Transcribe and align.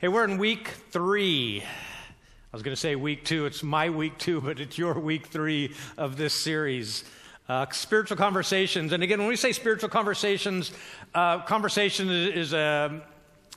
Hey, 0.00 0.06
we're 0.06 0.22
in 0.22 0.38
week 0.38 0.68
three. 0.90 1.60
I 1.60 1.66
was 2.52 2.62
going 2.62 2.72
to 2.72 2.80
say 2.80 2.94
week 2.94 3.24
two. 3.24 3.46
It's 3.46 3.64
my 3.64 3.90
week 3.90 4.16
two, 4.16 4.40
but 4.40 4.60
it's 4.60 4.78
your 4.78 4.94
week 4.94 5.26
three 5.26 5.74
of 5.96 6.16
this 6.16 6.34
series. 6.34 7.02
Uh, 7.48 7.66
spiritual 7.72 8.16
conversations. 8.16 8.92
And 8.92 9.02
again, 9.02 9.18
when 9.18 9.26
we 9.26 9.34
say 9.34 9.50
spiritual 9.50 9.88
conversations, 9.88 10.70
uh, 11.16 11.40
conversation 11.40 12.10
is, 12.10 12.52
a, 12.52 13.02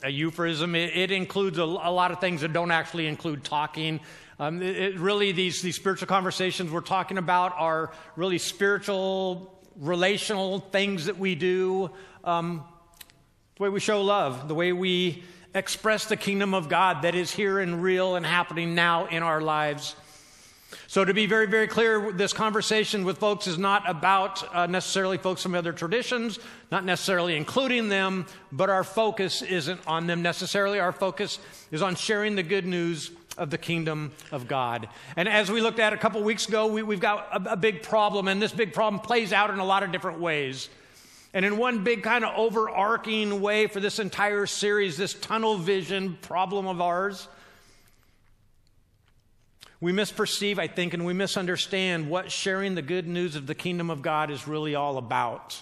a 0.02 0.10
euphemism. 0.10 0.74
It, 0.74 0.96
it 0.96 1.10
includes 1.12 1.58
a, 1.58 1.62
a, 1.62 1.92
lot 1.92 2.10
of 2.10 2.18
things 2.18 2.40
that 2.40 2.52
don't 2.52 2.72
actually 2.72 3.06
include 3.06 3.44
talking. 3.44 4.00
Um, 4.40 4.60
it, 4.62 4.76
it 4.76 4.98
really, 4.98 5.30
these, 5.30 5.62
these 5.62 5.76
spiritual 5.76 6.08
conversations 6.08 6.72
we're 6.72 6.80
talking 6.80 7.18
about 7.18 7.52
are 7.56 7.92
really 8.16 8.38
spiritual, 8.38 9.62
relational 9.76 10.58
things 10.58 11.04
that 11.04 11.18
we 11.18 11.36
do. 11.36 11.92
Um, 12.24 12.64
the 13.58 13.62
way 13.62 13.68
we 13.68 13.78
show 13.78 14.02
love, 14.02 14.48
the 14.48 14.56
way 14.56 14.72
we 14.72 15.22
express 15.54 16.06
the 16.06 16.16
kingdom 16.16 16.54
of 16.54 16.68
God 16.68 17.02
that 17.02 17.14
is 17.14 17.30
here 17.30 17.58
and 17.58 17.82
real 17.82 18.16
and 18.16 18.24
happening 18.24 18.74
now 18.74 19.06
in 19.06 19.22
our 19.22 19.40
lives. 19.40 19.96
So, 20.86 21.04
to 21.04 21.12
be 21.12 21.26
very, 21.26 21.46
very 21.46 21.68
clear, 21.68 22.12
this 22.12 22.32
conversation 22.32 23.04
with 23.04 23.18
folks 23.18 23.46
is 23.46 23.58
not 23.58 23.88
about 23.88 24.54
uh, 24.54 24.66
necessarily 24.66 25.18
folks 25.18 25.42
from 25.42 25.54
other 25.54 25.72
traditions, 25.72 26.38
not 26.70 26.84
necessarily 26.84 27.36
including 27.36 27.88
them, 27.88 28.26
but 28.50 28.70
our 28.70 28.84
focus 28.84 29.42
isn't 29.42 29.80
on 29.86 30.06
them 30.06 30.22
necessarily. 30.22 30.80
Our 30.80 30.92
focus 30.92 31.38
is 31.70 31.82
on 31.82 31.94
sharing 31.94 32.36
the 32.36 32.42
good 32.42 32.66
news 32.66 33.10
of 33.38 33.50
the 33.50 33.58
kingdom 33.58 34.12
of 34.30 34.48
God. 34.48 34.88
And 35.16 35.28
as 35.28 35.50
we 35.50 35.60
looked 35.60 35.78
at 35.78 35.92
a 35.92 35.96
couple 35.96 36.22
weeks 36.22 36.48
ago, 36.48 36.66
we, 36.66 36.80
have 36.80 37.00
got 37.00 37.46
a, 37.46 37.52
a 37.52 37.56
big 37.56 37.82
problem, 37.82 38.28
and 38.28 38.40
this 38.40 38.52
big 38.52 38.72
problem 38.72 39.00
plays 39.00 39.32
out 39.32 39.50
in 39.50 39.58
a 39.58 39.64
lot 39.64 39.82
of 39.82 39.92
different 39.92 40.20
ways. 40.20 40.68
And 41.34 41.44
in 41.44 41.56
one 41.56 41.82
big 41.82 42.02
kind 42.02 42.24
of 42.24 42.36
overarching 42.36 43.40
way 43.40 43.66
for 43.66 43.80
this 43.80 43.98
entire 43.98 44.46
series, 44.46 44.96
this 44.96 45.14
tunnel 45.14 45.56
vision 45.56 46.18
problem 46.20 46.66
of 46.66 46.80
ours, 46.80 47.26
we 49.80 49.92
misperceive, 49.92 50.58
I 50.58 50.68
think, 50.68 50.94
and 50.94 51.04
we 51.04 51.12
misunderstand 51.12 52.08
what 52.08 52.30
sharing 52.30 52.74
the 52.74 52.82
good 52.82 53.08
news 53.08 53.34
of 53.34 53.46
the 53.46 53.54
kingdom 53.54 53.90
of 53.90 54.02
God 54.02 54.30
is 54.30 54.46
really 54.46 54.74
all 54.74 54.98
about. 54.98 55.60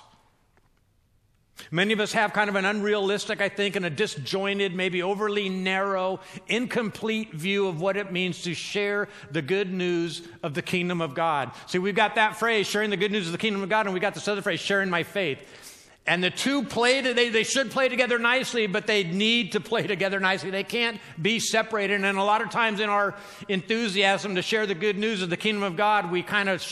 Many 1.70 1.92
of 1.92 2.00
us 2.00 2.12
have 2.12 2.32
kind 2.32 2.48
of 2.48 2.56
an 2.56 2.64
unrealistic, 2.64 3.40
I 3.40 3.48
think, 3.48 3.76
and 3.76 3.86
a 3.86 3.90
disjointed, 3.90 4.74
maybe 4.74 5.02
overly 5.02 5.48
narrow, 5.48 6.20
incomplete 6.48 7.32
view 7.32 7.68
of 7.68 7.80
what 7.80 7.96
it 7.96 8.12
means 8.12 8.42
to 8.42 8.54
share 8.54 9.08
the 9.30 9.42
good 9.42 9.72
news 9.72 10.22
of 10.42 10.54
the 10.54 10.62
kingdom 10.62 11.00
of 11.00 11.14
God. 11.14 11.52
See, 11.66 11.78
we've 11.78 11.94
got 11.94 12.14
that 12.16 12.36
phrase, 12.36 12.66
sharing 12.66 12.90
the 12.90 12.96
good 12.96 13.12
news 13.12 13.26
of 13.26 13.32
the 13.32 13.38
kingdom 13.38 13.62
of 13.62 13.68
God, 13.68 13.86
and 13.86 13.92
we've 13.92 14.02
got 14.02 14.14
this 14.14 14.28
other 14.28 14.42
phrase, 14.42 14.60
sharing 14.60 14.90
my 14.90 15.02
faith. 15.02 15.38
And 16.06 16.24
the 16.24 16.30
two 16.30 16.64
play, 16.64 17.00
they, 17.00 17.28
they 17.28 17.44
should 17.44 17.70
play 17.70 17.88
together 17.88 18.18
nicely, 18.18 18.66
but 18.66 18.86
they 18.86 19.04
need 19.04 19.52
to 19.52 19.60
play 19.60 19.86
together 19.86 20.18
nicely. 20.18 20.50
They 20.50 20.64
can't 20.64 20.98
be 21.20 21.38
separated. 21.38 22.02
And 22.02 22.18
a 22.18 22.24
lot 22.24 22.42
of 22.42 22.50
times 22.50 22.80
in 22.80 22.88
our 22.88 23.14
enthusiasm 23.48 24.34
to 24.34 24.42
share 24.42 24.66
the 24.66 24.74
good 24.74 24.98
news 24.98 25.22
of 25.22 25.30
the 25.30 25.36
kingdom 25.36 25.62
of 25.62 25.76
God, 25.76 26.10
we 26.10 26.22
kind 26.22 26.48
of 26.48 26.66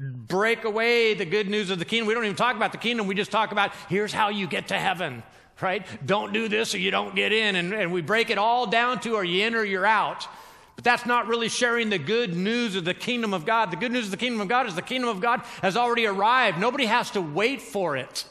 break 0.00 0.64
away 0.64 1.12
the 1.14 1.26
good 1.26 1.48
news 1.48 1.70
of 1.70 1.78
the 1.78 1.84
kingdom. 1.84 2.08
We 2.08 2.14
don't 2.14 2.24
even 2.24 2.36
talk 2.36 2.56
about 2.56 2.72
the 2.72 2.78
kingdom. 2.78 3.06
We 3.06 3.14
just 3.14 3.30
talk 3.30 3.52
about 3.52 3.72
here's 3.88 4.12
how 4.12 4.30
you 4.30 4.46
get 4.46 4.68
to 4.68 4.78
heaven, 4.78 5.22
right? 5.60 5.86
Don't 6.06 6.32
do 6.32 6.48
this 6.48 6.74
or 6.74 6.78
you 6.78 6.90
don't 6.90 7.14
get 7.14 7.32
in. 7.32 7.54
And, 7.54 7.74
and 7.74 7.92
we 7.92 8.00
break 8.00 8.30
it 8.30 8.38
all 8.38 8.66
down 8.66 9.00
to 9.00 9.16
are 9.16 9.24
you 9.24 9.46
in 9.46 9.54
or 9.54 9.62
you're 9.62 9.86
out. 9.86 10.26
But 10.74 10.84
that's 10.84 11.04
not 11.04 11.26
really 11.26 11.50
sharing 11.50 11.90
the 11.90 11.98
good 11.98 12.34
news 12.34 12.76
of 12.76 12.86
the 12.86 12.94
kingdom 12.94 13.34
of 13.34 13.44
God. 13.44 13.70
The 13.70 13.76
good 13.76 13.92
news 13.92 14.06
of 14.06 14.10
the 14.10 14.16
kingdom 14.16 14.40
of 14.40 14.48
God 14.48 14.66
is 14.66 14.74
the 14.74 14.80
kingdom 14.80 15.10
of 15.10 15.20
God 15.20 15.42
has 15.60 15.76
already 15.76 16.06
arrived. 16.06 16.58
Nobody 16.58 16.86
has 16.86 17.10
to 17.10 17.20
wait 17.20 17.60
for 17.60 17.96
it 17.96 18.24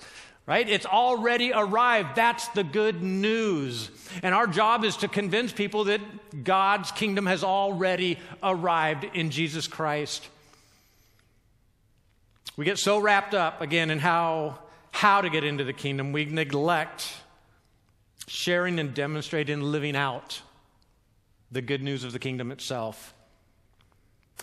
right? 0.48 0.68
It's 0.68 0.88
already 0.88 1.52
arrived. 1.54 2.16
That's 2.16 2.48
the 2.48 2.64
good 2.64 3.04
news. 3.04 3.92
And 4.24 4.34
our 4.34 4.48
job 4.48 4.84
is 4.84 4.98
to 4.98 5.08
convince 5.08 5.52
people 5.52 5.84
that 5.84 6.02
God's 6.44 6.92
kingdom 6.92 7.28
has 7.28 7.44
already 7.44 8.18
arrived 8.42 9.04
in 9.14 9.30
Jesus 9.30 9.68
Christ. 9.68 10.28
We 12.60 12.66
get 12.66 12.78
so 12.78 13.00
wrapped 13.00 13.34
up 13.34 13.62
again 13.62 13.90
in 13.90 14.00
how 14.00 14.60
how 14.92 15.22
to 15.22 15.30
get 15.30 15.46
into 15.46 15.64
the 15.64 15.72
kingdom, 15.72 16.12
we 16.12 16.26
neglect 16.26 17.08
sharing 18.28 18.82
and 18.82 18.94
demonstrating 18.94 19.54
and 19.54 19.64
living 19.64 19.96
out 19.96 20.42
the 21.54 21.62
good 21.62 21.82
news 21.82 22.04
of 22.04 22.12
the 22.12 22.20
kingdom 22.20 22.52
itself. 22.52 23.14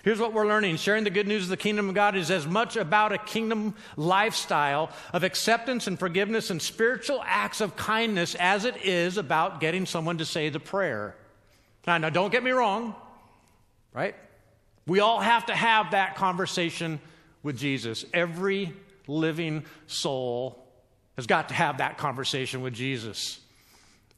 Here's 0.02 0.18
what 0.18 0.32
we're 0.32 0.46
learning 0.46 0.78
sharing 0.78 1.04
the 1.04 1.10
good 1.10 1.28
news 1.28 1.42
of 1.42 1.50
the 1.50 1.58
kingdom 1.58 1.90
of 1.90 1.94
God 1.94 2.16
is 2.16 2.30
as 2.30 2.46
much 2.46 2.76
about 2.76 3.12
a 3.12 3.18
kingdom 3.18 3.74
lifestyle 3.98 4.88
of 5.12 5.22
acceptance 5.22 5.86
and 5.86 5.98
forgiveness 5.98 6.48
and 6.48 6.62
spiritual 6.62 7.22
acts 7.26 7.60
of 7.60 7.76
kindness 7.76 8.34
as 8.36 8.64
it 8.64 8.78
is 8.82 9.18
about 9.18 9.60
getting 9.60 9.84
someone 9.84 10.16
to 10.16 10.24
say 10.24 10.48
the 10.48 10.58
prayer. 10.58 11.14
Now, 11.86 11.98
now 11.98 12.08
don't 12.08 12.32
get 12.32 12.42
me 12.42 12.52
wrong, 12.52 12.94
right? 13.92 14.14
We 14.86 15.00
all 15.00 15.20
have 15.20 15.44
to 15.46 15.54
have 15.54 15.90
that 15.90 16.16
conversation 16.16 16.98
with 17.46 17.56
Jesus. 17.56 18.04
Every 18.12 18.74
living 19.06 19.64
soul 19.86 20.66
has 21.14 21.26
got 21.26 21.48
to 21.48 21.54
have 21.54 21.78
that 21.78 21.96
conversation 21.96 22.60
with 22.60 22.74
Jesus. 22.74 23.38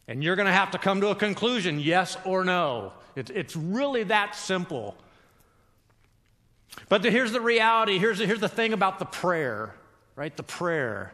And 0.09 0.25
you're 0.25 0.35
going 0.35 0.47
to 0.47 0.53
have 0.53 0.71
to 0.71 0.79
come 0.79 1.03
to 1.03 1.09
a 1.09 1.15
conclusion 1.15 1.79
yes 1.79 2.17
or 2.25 2.43
no. 2.43 2.95
It, 3.15 3.29
it's 3.29 3.55
really 3.55 4.05
that 4.05 4.35
simple. 4.35 4.97
But 6.89 7.03
the, 7.03 7.11
here's 7.11 7.31
the 7.31 7.41
reality. 7.43 7.99
Here's 7.99 8.19
the, 8.19 8.27
here's 8.27 8.41
the 8.41 8.49
thing 8.49 8.73
about 8.73 8.99
the 8.99 9.05
prayer, 9.05 9.75
right? 10.17 10.35
The 10.35 10.43
prayer. 10.43 11.13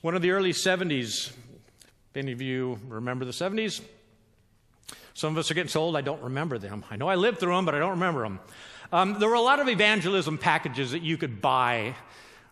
One 0.00 0.14
of 0.14 0.22
the 0.22 0.30
early 0.30 0.52
70s, 0.52 1.30
if 1.30 2.16
any 2.16 2.30
of 2.30 2.40
you 2.40 2.78
remember 2.86 3.24
the 3.24 3.32
70s, 3.32 3.80
some 5.14 5.32
of 5.32 5.38
us 5.38 5.50
are 5.50 5.54
getting 5.54 5.68
so 5.68 5.80
old 5.80 5.96
I 5.96 6.02
don't 6.02 6.22
remember 6.22 6.56
them. 6.56 6.84
I 6.88 6.94
know 6.94 7.08
I 7.08 7.16
lived 7.16 7.40
through 7.40 7.56
them, 7.56 7.64
but 7.64 7.74
I 7.74 7.80
don't 7.80 7.90
remember 7.90 8.22
them. 8.22 8.38
Um, 8.90 9.18
there 9.18 9.28
were 9.28 9.34
a 9.34 9.40
lot 9.40 9.60
of 9.60 9.68
evangelism 9.68 10.38
packages 10.38 10.92
that 10.92 11.02
you 11.02 11.18
could 11.18 11.42
buy, 11.42 11.94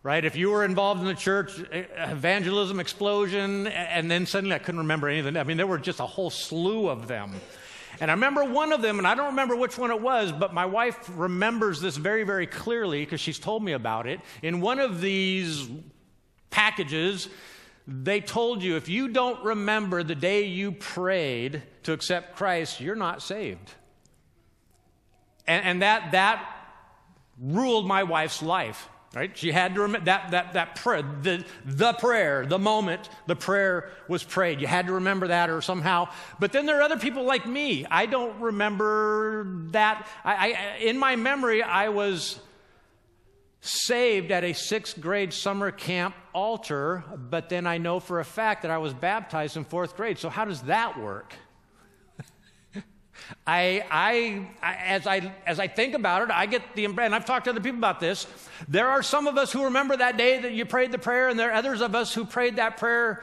right? 0.03 0.23
If 0.23 0.37
you 0.37 0.51
were 0.51 0.67
involved 0.67 1.01
in 1.01 1.07
the 1.07 1.15
church, 1.15 1.53
evangelism 1.71 2.79
explosion, 2.79 3.67
and 3.69 4.11
then 4.11 4.27
suddenly 4.27 4.55
I 4.55 4.59
couldn't 4.59 4.81
remember 4.81 5.09
anything. 5.09 5.39
I 5.39 5.45
mean, 5.45 5.57
there 5.57 5.67
were 5.67 5.79
just 5.79 5.99
a 5.99 6.07
whole 6.07 6.29
slew 6.29 6.89
of 6.89 7.09
them. 7.09 7.33
And 8.01 8.11
I 8.11 8.15
remember 8.15 8.45
one 8.45 8.73
of 8.73 8.83
them, 8.83 8.99
and 8.99 9.07
I 9.07 9.15
don't 9.15 9.29
remember 9.29 9.57
which 9.57 9.79
one 9.79 9.91
it 9.91 10.03
was, 10.03 10.31
but 10.31 10.53
my 10.53 10.67
wife 10.67 11.11
remembers 11.15 11.81
this 11.81 11.97
very, 11.97 12.25
very 12.25 12.47
clearly 12.47 13.03
because 13.03 13.21
she's 13.21 13.39
told 13.39 13.65
me 13.65 13.73
about 13.73 14.07
it. 14.07 14.21
In 14.43 14.61
one 14.61 14.79
of 14.79 15.01
these 15.01 15.67
packages, 16.51 17.31
they 17.87 18.21
told 18.21 18.63
you 18.63 18.77
if 18.77 18.91
you 18.91 19.09
don't 19.09 19.43
remember 19.43 20.03
the 20.03 20.15
day 20.15 20.45
you 20.45 20.73
prayed 20.73 21.63
to 21.85 21.93
accept 21.93 22.37
Christ, 22.37 22.83
you're 22.83 22.95
not 22.95 23.23
saved. 23.23 23.73
And, 25.47 25.65
and 25.65 25.83
that, 25.83 26.12
that 26.12 26.45
ruled 27.41 27.87
my 27.87 28.03
wife's 28.03 28.43
life. 28.43 28.89
Right? 29.15 29.34
She 29.34 29.51
had 29.51 29.77
to 29.77 29.83
remember 29.83 30.05
that, 30.07 30.33
that, 30.33 30.53
that 30.53 30.77
prayer, 30.77 31.03
the, 31.23 31.43
the 31.65 31.95
prayer, 31.95 32.45
the 32.45 32.59
moment 32.59 33.09
the 33.27 33.37
prayer 33.37 33.91
was 34.09 34.23
prayed. 34.23 34.61
You 34.61 34.67
had 34.67 34.89
to 34.89 34.95
remember 34.95 35.29
that 35.29 35.49
or 35.49 35.62
somehow. 35.62 36.09
But 36.39 36.53
then 36.53 36.67
there 36.67 36.79
are 36.79 36.83
other 36.83 36.99
people 36.99 37.25
like 37.25 37.47
me. 37.47 37.87
I 37.91 38.05
don't 38.05 38.39
remember 38.41 39.47
that. 39.71 40.06
I, 40.23 40.35
I, 40.35 40.77
in 40.83 40.99
my 40.99 41.17
memory, 41.17 41.62
I 41.62 41.89
was 41.89 42.39
saved 43.62 44.33
at 44.33 44.45
a 44.45 44.53
sixth 44.53 45.01
grade 45.01 45.33
summer 45.33 45.71
camp 45.71 46.15
altar, 46.35 47.03
but 47.17 47.49
then 47.49 47.67
I 47.67 47.79
know 47.79 48.01
for 48.01 48.21
a 48.21 48.25
fact 48.25 48.62
that 48.62 48.71
I 48.71 48.79
was 48.79 48.93
baptized 48.93 49.56
in 49.56 49.65
fourth 49.65 49.97
grade. 49.97 50.19
So, 50.19 50.29
how 50.29 50.45
does 50.45 50.61
that 50.62 51.01
work? 51.01 51.33
I, 53.47 53.84
I, 53.91 54.47
I, 54.62 54.75
as 54.75 55.06
I, 55.06 55.32
as 55.47 55.59
I 55.59 55.69
think 55.69 55.94
about 55.94 56.22
it, 56.22 56.31
I 56.31 56.47
get 56.47 56.62
the 56.75 56.84
and 56.84 57.14
I've 57.14 57.25
talked 57.25 57.44
to 57.44 57.50
other 57.50 57.60
people 57.60 57.78
about 57.78 58.00
this. 58.00 58.26
There 58.69 58.88
are 58.88 59.03
some 59.03 59.26
of 59.26 59.37
us 59.37 59.53
who 59.53 59.64
remember 59.64 59.97
that 59.97 60.16
day 60.16 60.41
that 60.41 60.53
you 60.53 60.64
prayed 60.64 60.92
the 60.92 60.98
prayer, 60.98 61.28
and 61.28 61.38
there 61.38 61.50
are 61.50 61.54
others 61.54 61.81
of 61.81 61.94
us 61.94 62.14
who 62.14 62.25
prayed 62.25 62.56
that 62.56 62.76
prayer. 62.76 63.22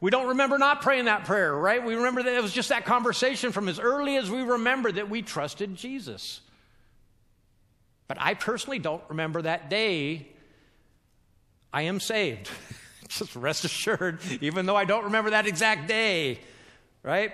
We 0.00 0.10
don't 0.10 0.28
remember 0.28 0.58
not 0.58 0.82
praying 0.82 1.06
that 1.06 1.24
prayer, 1.24 1.54
right? 1.54 1.84
We 1.84 1.94
remember 1.94 2.22
that 2.22 2.34
it 2.34 2.42
was 2.42 2.52
just 2.52 2.68
that 2.68 2.84
conversation 2.84 3.52
from 3.52 3.68
as 3.68 3.78
early 3.78 4.16
as 4.16 4.30
we 4.30 4.42
remember 4.42 4.92
that 4.92 5.10
we 5.10 5.22
trusted 5.22 5.74
Jesus. 5.74 6.40
But 8.06 8.18
I 8.20 8.34
personally 8.34 8.78
don't 8.78 9.02
remember 9.08 9.42
that 9.42 9.68
day 9.68 10.28
I 11.72 11.82
am 11.82 12.00
saved. 12.00 12.48
just 13.08 13.34
rest 13.36 13.64
assured, 13.64 14.20
even 14.40 14.66
though 14.66 14.76
I 14.76 14.84
don't 14.84 15.04
remember 15.04 15.30
that 15.30 15.46
exact 15.46 15.88
day, 15.88 16.40
right? 17.02 17.32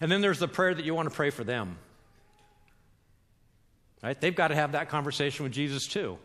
And 0.00 0.10
then 0.10 0.20
there's 0.20 0.38
the 0.38 0.48
prayer 0.48 0.74
that 0.74 0.84
you 0.84 0.94
want 0.94 1.08
to 1.08 1.14
pray 1.14 1.30
for 1.30 1.44
them. 1.44 1.78
Right? 4.02 4.20
They've 4.20 4.34
got 4.34 4.48
to 4.48 4.54
have 4.54 4.72
that 4.72 4.88
conversation 4.88 5.44
with 5.44 5.52
Jesus 5.52 5.86
too. 5.86 6.18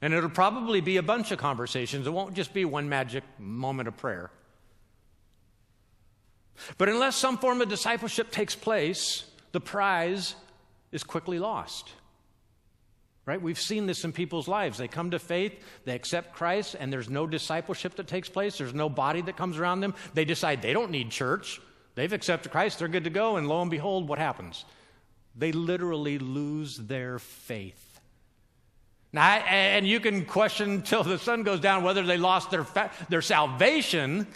And 0.00 0.14
it'll 0.14 0.30
probably 0.30 0.80
be 0.80 0.96
a 0.96 1.02
bunch 1.02 1.30
of 1.32 1.38
conversations. 1.38 2.06
It 2.06 2.10
won't 2.10 2.34
just 2.34 2.52
be 2.52 2.64
one 2.64 2.88
magic 2.88 3.24
moment 3.38 3.88
of 3.88 3.96
prayer. 3.96 4.30
But 6.76 6.88
unless 6.88 7.16
some 7.16 7.38
form 7.38 7.60
of 7.60 7.68
discipleship 7.68 8.30
takes 8.30 8.54
place, 8.54 9.24
the 9.52 9.60
prize 9.60 10.34
is 10.92 11.02
quickly 11.02 11.38
lost. 11.38 11.90
Right? 13.26 13.40
We've 13.40 13.60
seen 13.60 13.86
this 13.86 14.04
in 14.04 14.12
people's 14.12 14.48
lives. 14.48 14.78
They 14.78 14.88
come 14.88 15.10
to 15.10 15.18
faith, 15.18 15.52
they 15.84 15.94
accept 15.94 16.34
Christ, 16.34 16.74
and 16.78 16.92
there's 16.92 17.10
no 17.10 17.26
discipleship 17.26 17.96
that 17.96 18.06
takes 18.06 18.28
place. 18.28 18.56
There's 18.58 18.74
no 18.74 18.88
body 18.88 19.20
that 19.22 19.36
comes 19.36 19.58
around 19.58 19.80
them. 19.80 19.94
They 20.14 20.24
decide 20.24 20.62
they 20.62 20.72
don't 20.72 20.90
need 20.90 21.10
church. 21.10 21.60
They've 21.98 22.12
accepted 22.12 22.52
Christ, 22.52 22.78
they're 22.78 22.86
good 22.86 23.02
to 23.02 23.10
go, 23.10 23.38
and 23.38 23.48
lo 23.48 23.60
and 23.60 23.68
behold, 23.68 24.08
what 24.08 24.20
happens? 24.20 24.64
They 25.34 25.50
literally 25.50 26.20
lose 26.20 26.76
their 26.76 27.18
faith. 27.18 27.98
Now, 29.12 29.24
and 29.24 29.84
you 29.84 29.98
can 29.98 30.24
question 30.24 30.70
until 30.70 31.02
the 31.02 31.18
sun 31.18 31.42
goes 31.42 31.58
down 31.58 31.82
whether 31.82 32.04
they 32.04 32.16
lost 32.16 32.52
their, 32.52 32.62
fa- 32.62 32.92
their 33.08 33.20
salvation, 33.20 34.28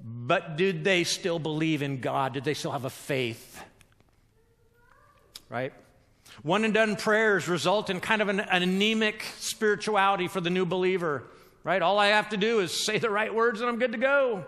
but 0.00 0.56
did 0.56 0.82
they 0.82 1.04
still 1.04 1.38
believe 1.38 1.80
in 1.80 2.00
God? 2.00 2.32
Did 2.32 2.42
they 2.42 2.54
still 2.54 2.72
have 2.72 2.84
a 2.84 2.90
faith? 2.90 3.62
Right? 5.48 5.72
One 6.42 6.64
and 6.64 6.74
done 6.74 6.96
prayers 6.96 7.46
result 7.46 7.88
in 7.88 8.00
kind 8.00 8.20
of 8.20 8.28
an, 8.28 8.40
an, 8.40 8.64
anemic 8.64 9.24
spirituality 9.38 10.26
for 10.26 10.40
the 10.40 10.50
new 10.50 10.66
believer, 10.66 11.22
right? 11.62 11.80
All 11.80 12.00
I 12.00 12.08
have 12.08 12.30
to 12.30 12.36
do 12.36 12.58
is 12.58 12.84
say 12.84 12.98
the 12.98 13.10
right 13.10 13.32
words 13.32 13.60
and 13.60 13.70
I'm 13.70 13.78
good 13.78 13.92
to 13.92 13.98
go. 13.98 14.44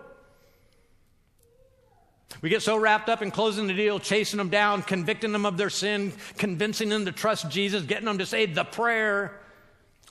We 2.42 2.48
get 2.48 2.62
so 2.62 2.76
wrapped 2.76 3.08
up 3.08 3.22
in 3.22 3.30
closing 3.30 3.66
the 3.66 3.74
deal, 3.74 3.98
chasing 3.98 4.38
them 4.38 4.48
down, 4.48 4.82
convicting 4.82 5.32
them 5.32 5.44
of 5.44 5.56
their 5.56 5.70
sin, 5.70 6.12
convincing 6.38 6.88
them 6.88 7.04
to 7.04 7.12
trust 7.12 7.50
Jesus, 7.50 7.82
getting 7.82 8.06
them 8.06 8.18
to 8.18 8.26
say 8.26 8.46
the 8.46 8.64
prayer. 8.64 9.38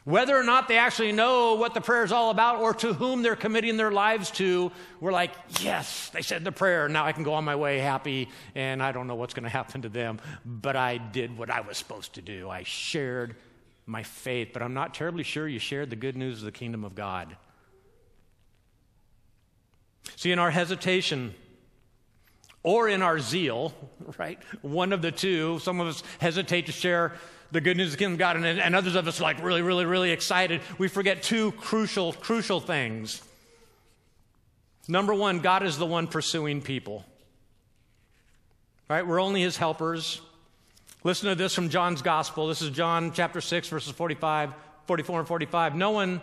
Whether 0.05 0.37
or 0.37 0.43
not 0.43 0.67
they 0.67 0.77
actually 0.77 1.11
know 1.11 1.55
what 1.55 1.73
the 1.73 1.81
prayer 1.81 2.03
is 2.03 2.11
all 2.11 2.29
about 2.29 2.59
or 2.59 2.73
to 2.75 2.93
whom 2.93 3.21
they're 3.21 3.35
committing 3.35 3.77
their 3.77 3.91
lives 3.91 4.31
to, 4.31 4.71
we're 4.99 5.11
like, 5.11 5.31
yes, 5.59 6.09
they 6.09 6.21
said 6.21 6.43
the 6.43 6.51
prayer. 6.51 6.87
Now 6.87 7.05
I 7.05 7.11
can 7.11 7.23
go 7.23 7.33
on 7.33 7.43
my 7.43 7.55
way 7.55 7.79
happy, 7.79 8.29
and 8.55 8.81
I 8.81 8.91
don't 8.91 9.07
know 9.07 9.15
what's 9.15 9.33
going 9.33 9.43
to 9.43 9.49
happen 9.49 9.81
to 9.83 9.89
them, 9.89 10.19
but 10.45 10.75
I 10.75 10.97
did 10.97 11.37
what 11.37 11.49
I 11.49 11.61
was 11.61 11.77
supposed 11.77 12.13
to 12.13 12.21
do. 12.21 12.49
I 12.49 12.63
shared 12.63 13.35
my 13.85 14.03
faith, 14.03 14.49
but 14.53 14.61
I'm 14.61 14.73
not 14.73 14.93
terribly 14.93 15.23
sure 15.23 15.47
you 15.47 15.59
shared 15.59 15.89
the 15.89 15.95
good 15.95 16.15
news 16.15 16.39
of 16.39 16.45
the 16.45 16.51
kingdom 16.51 16.85
of 16.85 16.95
God. 16.95 17.35
See, 20.15 20.31
in 20.31 20.39
our 20.39 20.51
hesitation, 20.51 21.35
or 22.63 22.87
in 22.89 23.01
our 23.01 23.19
zeal, 23.19 23.73
right? 24.17 24.39
One 24.61 24.93
of 24.93 25.01
the 25.01 25.11
two. 25.11 25.59
Some 25.59 25.79
of 25.79 25.87
us 25.87 26.03
hesitate 26.19 26.65
to 26.65 26.71
share 26.71 27.13
the 27.51 27.61
good 27.61 27.77
news 27.77 27.87
of 27.87 27.91
the 27.93 27.97
kingdom 27.97 28.13
of 28.13 28.19
God, 28.19 28.35
and, 28.35 28.45
and 28.45 28.75
others 28.75 28.95
of 28.95 29.07
us 29.07 29.19
are 29.19 29.23
like 29.23 29.43
really, 29.43 29.61
really, 29.61 29.85
really 29.85 30.11
excited. 30.11 30.61
We 30.77 30.87
forget 30.87 31.23
two 31.23 31.51
crucial, 31.53 32.13
crucial 32.13 32.59
things. 32.59 33.23
Number 34.87 35.13
one, 35.13 35.39
God 35.39 35.63
is 35.63 35.77
the 35.77 35.85
one 35.85 36.07
pursuing 36.07 36.61
people. 36.61 37.05
Right? 38.89 39.05
We're 39.05 39.21
only 39.21 39.41
his 39.41 39.55
helpers. 39.55 40.21
Listen 41.03 41.29
to 41.29 41.35
this 41.35 41.53
from 41.53 41.69
John's 41.69 42.01
gospel. 42.01 42.47
This 42.47 42.61
is 42.61 42.71
John 42.71 43.13
chapter 43.13 43.39
6, 43.39 43.67
verses 43.69 43.93
45, 43.93 44.53
44 44.87 45.19
and 45.19 45.27
45. 45.27 45.75
No 45.75 45.91
one 45.91 46.21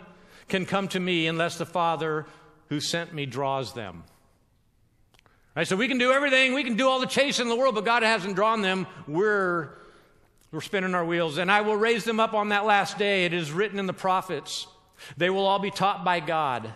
can 0.49 0.65
come 0.65 0.87
to 0.89 0.99
me 0.99 1.27
unless 1.27 1.57
the 1.57 1.65
Father 1.65 2.25
who 2.69 2.79
sent 2.79 3.13
me 3.13 3.25
draws 3.25 3.73
them. 3.73 4.03
Right, 5.57 5.67
so 5.67 5.75
we 5.75 5.87
can 5.87 5.97
do 5.97 6.11
everything, 6.11 6.53
we 6.53 6.63
can 6.63 6.75
do 6.75 6.87
all 6.87 6.99
the 6.99 7.07
chasing 7.07 7.45
in 7.45 7.49
the 7.49 7.55
world, 7.55 7.73
but 7.73 7.83
God 7.83 8.03
hasn't 8.03 8.35
drawn 8.35 8.61
them. 8.61 8.85
We're 9.07 9.69
we're 10.51 10.61
spinning 10.61 10.93
our 10.93 11.03
wheels. 11.03 11.39
And 11.39 11.51
I 11.51 11.61
will 11.61 11.75
raise 11.75 12.03
them 12.03 12.19
up 12.19 12.35
on 12.35 12.49
that 12.49 12.63
last 12.63 12.99
day. 12.99 13.25
It 13.25 13.33
is 13.33 13.51
written 13.51 13.79
in 13.79 13.87
the 13.87 13.91
prophets. 13.91 14.67
They 15.17 15.31
will 15.31 15.47
all 15.47 15.57
be 15.57 15.71
taught 15.71 16.05
by 16.05 16.19
God. 16.19 16.71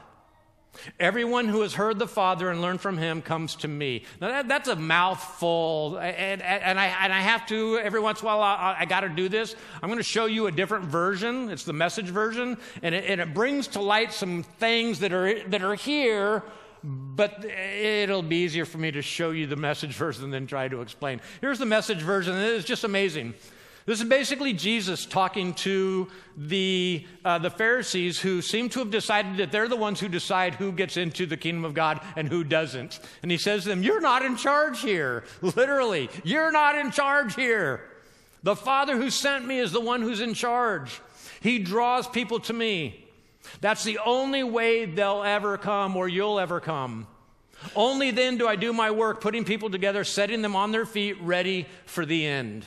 Everyone 1.00 1.48
who 1.48 1.62
has 1.62 1.76
heard 1.76 2.00
the 2.00 2.08
Father 2.08 2.50
and 2.50 2.60
learned 2.60 2.82
from 2.82 2.98
him 2.98 3.22
comes 3.22 3.56
to 3.58 3.68
me. 3.68 4.04
Now, 4.20 4.30
that, 4.30 4.48
that's 4.48 4.68
a 4.68 4.76
mouthful. 4.76 5.98
And, 5.98 6.42
and, 6.42 6.64
and, 6.64 6.80
I, 6.80 6.88
and 6.88 7.14
I 7.14 7.20
have 7.22 7.46
to, 7.48 7.78
every 7.78 8.00
once 8.00 8.22
in 8.22 8.26
a 8.26 8.36
while, 8.36 8.42
I, 8.42 8.78
I 8.80 8.86
got 8.86 9.02
to 9.02 9.10
do 9.10 9.30
this. 9.30 9.56
I'm 9.84 9.90
going 9.90 10.00
to 10.00 10.04
show 10.04 10.26
you 10.26 10.48
a 10.48 10.52
different 10.52 10.86
version. 10.86 11.52
It's 11.52 11.66
the 11.66 11.74
message 11.74 12.08
version. 12.08 12.58
And 12.82 12.96
it, 12.96 13.06
and 13.06 13.22
it 13.22 13.36
brings 13.36 13.68
to 13.70 13.82
light 13.82 14.12
some 14.12 14.42
things 14.42 15.02
that 15.02 15.14
are, 15.14 15.48
that 15.50 15.62
are 15.62 15.76
here 15.76 16.42
but 16.84 17.46
it'll 17.46 18.24
be 18.24 18.38
easier 18.38 18.66
for 18.66 18.78
me 18.78 18.92
to 18.92 19.02
show 19.02 19.32
you 19.32 19.48
the 19.48 19.56
message 19.56 19.94
version 19.94 20.32
than 20.32 20.48
try 20.48 20.68
to 20.68 20.82
explain. 20.82 21.22
Here's 21.40 21.60
the 21.60 21.66
message 21.66 22.02
version, 22.02 22.36
and 22.36 22.44
it's 22.44 22.66
just 22.66 22.84
amazing. 22.84 23.34
This 23.86 24.00
is 24.00 24.08
basically 24.08 24.54
Jesus 24.54 25.06
talking 25.06 25.54
to 25.56 26.08
the, 26.38 27.06
uh, 27.26 27.40
the 27.40 27.50
Pharisees 27.50 28.20
who 28.20 28.42
seem 28.42 28.70
to 28.70 28.80
have 28.80 28.92
decided 28.92 29.38
that 29.38 29.52
they're 29.52 29.68
the 29.68 29.76
ones 29.76 30.00
who 30.00 30.08
decide 30.08 30.56
who 30.56 30.72
gets 30.72 30.98
into 30.98 31.26
the 31.26 31.38
kingdom 31.38 31.66
of 31.66 31.74
God 31.74 32.00
and 32.16 32.28
who 32.28 32.44
doesn't. 32.44 33.00
And 33.24 33.32
he 33.32 33.38
says 33.38 33.64
to 33.64 33.70
them, 33.70 33.82
You're 33.82 34.02
not 34.02 34.24
in 34.24 34.38
charge 34.38 34.82
here. 34.82 35.24
Literally, 35.42 36.10
you're 36.24 36.52
not 36.52 36.76
in 36.76 36.92
charge 36.92 37.34
here. 37.34 37.82
The 38.44 38.56
Father 38.56 38.98
who 38.98 39.10
sent 39.10 39.48
me 39.48 39.60
is 39.60 39.72
the 39.72 39.82
one 39.82 40.02
who's 40.02 40.22
in 40.22 40.36
charge. 40.36 41.02
He 41.42 41.58
draws 41.58 42.08
people 42.08 42.40
to 42.42 42.54
me. 42.54 43.08
That's 43.60 43.84
the 43.84 44.00
only 44.00 44.44
way 44.44 44.86
they'll 44.86 45.24
ever 45.24 45.58
come 45.58 45.96
or 45.96 46.08
you'll 46.08 46.40
ever 46.40 46.60
come. 46.60 47.08
Only 47.76 48.12
then 48.12 48.38
do 48.38 48.48
I 48.48 48.56
do 48.56 48.74
my 48.74 48.92
work, 48.92 49.22
putting 49.22 49.46
people 49.46 49.70
together, 49.70 50.04
setting 50.04 50.42
them 50.42 50.56
on 50.56 50.72
their 50.72 50.86
feet, 50.86 51.22
ready 51.22 51.68
for 51.86 52.06
the 52.06 52.26
end. 52.26 52.66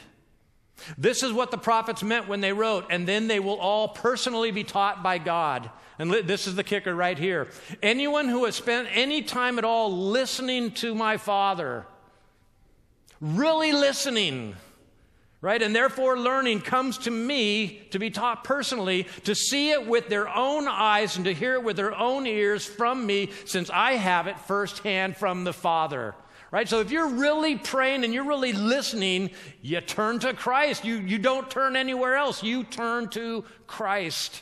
This 0.99 1.23
is 1.23 1.33
what 1.33 1.51
the 1.51 1.59
prophets 1.59 2.03
meant 2.03 2.29
when 2.29 2.41
they 2.41 2.53
wrote, 2.53 2.87
and 2.91 3.07
then 3.07 3.29
they 3.29 3.41
will 3.41 3.59
all 3.59 3.89
personally 3.89 4.51
be 4.51 4.65
taught 4.65 5.03
by 5.03 5.19
God. 5.19 5.71
And 5.99 6.11
this 6.11 6.47
is 6.47 6.57
the 6.57 6.65
kicker 6.65 6.95
right 6.95 7.19
here. 7.19 7.49
Anyone 7.83 8.29
who 8.29 8.45
has 8.45 8.57
spent 8.57 8.89
any 8.93 9.23
time 9.23 9.59
at 9.59 9.65
all 9.65 9.97
listening 9.97 10.73
to 10.73 10.95
my 10.95 11.17
Father, 11.17 11.87
really 13.21 13.73
listening, 13.73 14.57
right, 15.45 15.61
and 15.61 15.77
therefore 15.77 16.19
learning, 16.19 16.63
comes 16.63 16.97
to 16.97 17.11
me 17.11 17.83
to 17.91 17.99
be 17.99 18.09
taught 18.09 18.45
personally, 18.45 19.07
to 19.25 19.35
see 19.35 19.73
it 19.73 19.87
with 19.87 20.09
their 20.09 20.27
own 20.27 20.67
eyes 20.67 21.17
and 21.17 21.27
to 21.27 21.35
hear 21.35 21.53
it 21.53 21.63
with 21.63 21.77
their 21.77 21.95
own 21.95 22.27
ears 22.27 22.65
from 22.65 23.05
me, 23.05 23.31
since 23.45 23.69
I 23.69 23.93
have 23.93 24.27
it 24.27 24.39
firsthand 24.39 25.19
from 25.19 25.45
the 25.45 25.53
Father 25.53 26.15
right? 26.51 26.69
So 26.69 26.79
if 26.79 26.93
you're 26.93 27.09
really 27.09 27.57
praying 27.57 28.05
and 28.05 28.15
you're 28.15 28.29
really 28.29 28.53
listening, 28.53 29.31
you 29.61 29.81
turn 29.81 30.21
to 30.21 30.33
Christ. 30.35 30.85
You, 30.85 30.99
you 30.99 31.19
don't 31.19 31.51
turn 31.51 31.75
anywhere 31.75 32.15
else. 32.15 32.45
You 32.45 32.63
turn 32.63 33.09
to 33.09 33.45
Christ. 33.67 34.41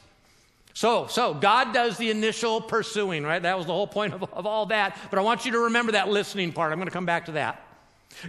So, 0.75 1.07
so 1.07 1.33
God 1.33 1.73
does 1.73 1.97
the 1.97 2.11
initial 2.11 2.61
pursuing, 2.61 3.25
right? 3.25 3.41
That 3.41 3.57
was 3.57 3.65
the 3.65 3.73
whole 3.73 3.87
point 3.87 4.13
of, 4.13 4.25
of 4.25 4.45
all 4.45 4.67
that. 4.67 4.99
But 5.09 5.21
I 5.21 5.23
want 5.23 5.47
you 5.47 5.53
to 5.53 5.59
remember 5.61 5.93
that 5.93 6.11
listening 6.11 6.53
part. 6.53 6.71
I'm 6.71 6.79
going 6.79 6.87
to 6.87 6.93
come 6.93 7.07
back 7.07 7.25
to 7.27 7.33
that. 7.33 7.67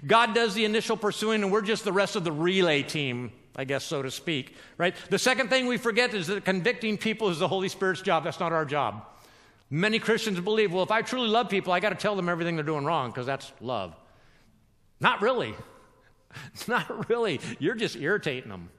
God 0.06 0.34
does 0.34 0.54
the 0.54 0.66
initial 0.66 0.98
pursuing, 0.98 1.44
and 1.44 1.52
we're 1.52 1.62
just 1.62 1.84
the 1.84 1.92
rest 1.92 2.16
of 2.16 2.24
the 2.24 2.32
relay 2.32 2.84
team, 2.84 3.32
I 3.56 3.64
guess, 3.66 3.84
so 3.84 4.02
to 4.02 4.12
speak, 4.12 4.56
right? 4.78 4.96
The 5.10 5.20
second 5.20 5.50
thing 5.50 5.68
we 5.68 5.78
forget 5.78 6.14
is 6.14 6.28
that 6.28 6.46
convicting 6.46 6.98
people 6.98 7.30
is 7.30 7.40
the 7.40 7.48
Holy 7.48 7.70
Spirit's 7.70 8.02
job. 8.02 8.24
That's 8.24 8.40
not 8.40 8.52
our 8.52 8.66
job. 8.66 9.06
Many 9.70 10.00
Christians 10.00 10.40
believe, 10.40 10.72
well, 10.72 10.84
if 10.84 10.92
I 10.92 11.02
truly 11.02 11.30
love 11.30 11.50
people, 11.50 11.74
I 11.74 11.80
got 11.80 11.90
to 11.90 11.96
tell 11.96 12.16
them 12.16 12.30
everything 12.30 12.56
they're 12.56 12.66
doing 12.66 12.86
wrong 12.86 13.10
because 13.10 13.26
that's 13.26 13.52
love. 13.60 13.96
Not 15.00 15.22
really. 15.22 15.56
Not 16.68 17.10
really. 17.10 17.40
You're 17.60 17.76
just 17.76 17.96
irritating 17.96 18.50
them, 18.50 18.70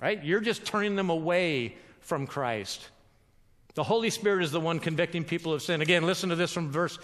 right? 0.00 0.22
You're 0.22 0.40
just 0.40 0.64
turning 0.64 0.96
them 0.96 1.10
away 1.10 1.76
from 2.00 2.26
Christ. 2.26 2.88
The 3.74 3.82
Holy 3.82 4.10
Spirit 4.10 4.44
is 4.44 4.52
the 4.52 4.60
one 4.60 4.78
convicting 4.78 5.24
people 5.24 5.52
of 5.52 5.62
sin. 5.62 5.80
Again, 5.80 6.04
listen 6.04 6.30
to 6.30 6.36
this 6.36 6.52
from 6.52 6.70
verse 6.70 6.98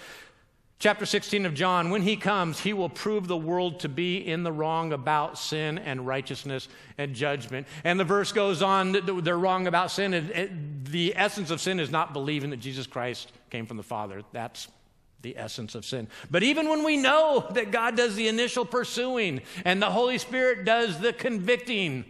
Chapter 0.80 1.04
16 1.04 1.44
of 1.44 1.52
John, 1.52 1.90
when 1.90 2.00
he 2.00 2.16
comes, 2.16 2.58
he 2.58 2.72
will 2.72 2.88
prove 2.88 3.28
the 3.28 3.36
world 3.36 3.80
to 3.80 3.88
be 3.90 4.16
in 4.16 4.44
the 4.44 4.50
wrong 4.50 4.94
about 4.94 5.36
sin 5.36 5.76
and 5.76 6.06
righteousness 6.06 6.68
and 6.96 7.14
judgment. 7.14 7.66
And 7.84 8.00
the 8.00 8.04
verse 8.04 8.32
goes 8.32 8.62
on, 8.62 8.92
they're 8.92 9.38
wrong 9.38 9.66
about 9.66 9.90
sin. 9.90 10.82
The 10.84 11.12
essence 11.14 11.50
of 11.50 11.60
sin 11.60 11.80
is 11.80 11.90
not 11.90 12.14
believing 12.14 12.48
that 12.48 12.60
Jesus 12.60 12.86
Christ 12.86 13.30
came 13.50 13.66
from 13.66 13.76
the 13.76 13.82
Father. 13.82 14.22
That's 14.32 14.68
the 15.20 15.36
essence 15.36 15.74
of 15.74 15.84
sin. 15.84 16.08
But 16.30 16.42
even 16.44 16.66
when 16.66 16.82
we 16.82 16.96
know 16.96 17.46
that 17.50 17.72
God 17.72 17.94
does 17.94 18.16
the 18.16 18.28
initial 18.28 18.64
pursuing 18.64 19.42
and 19.66 19.82
the 19.82 19.90
Holy 19.90 20.16
Spirit 20.16 20.64
does 20.64 20.98
the 20.98 21.12
convicting, 21.12 22.06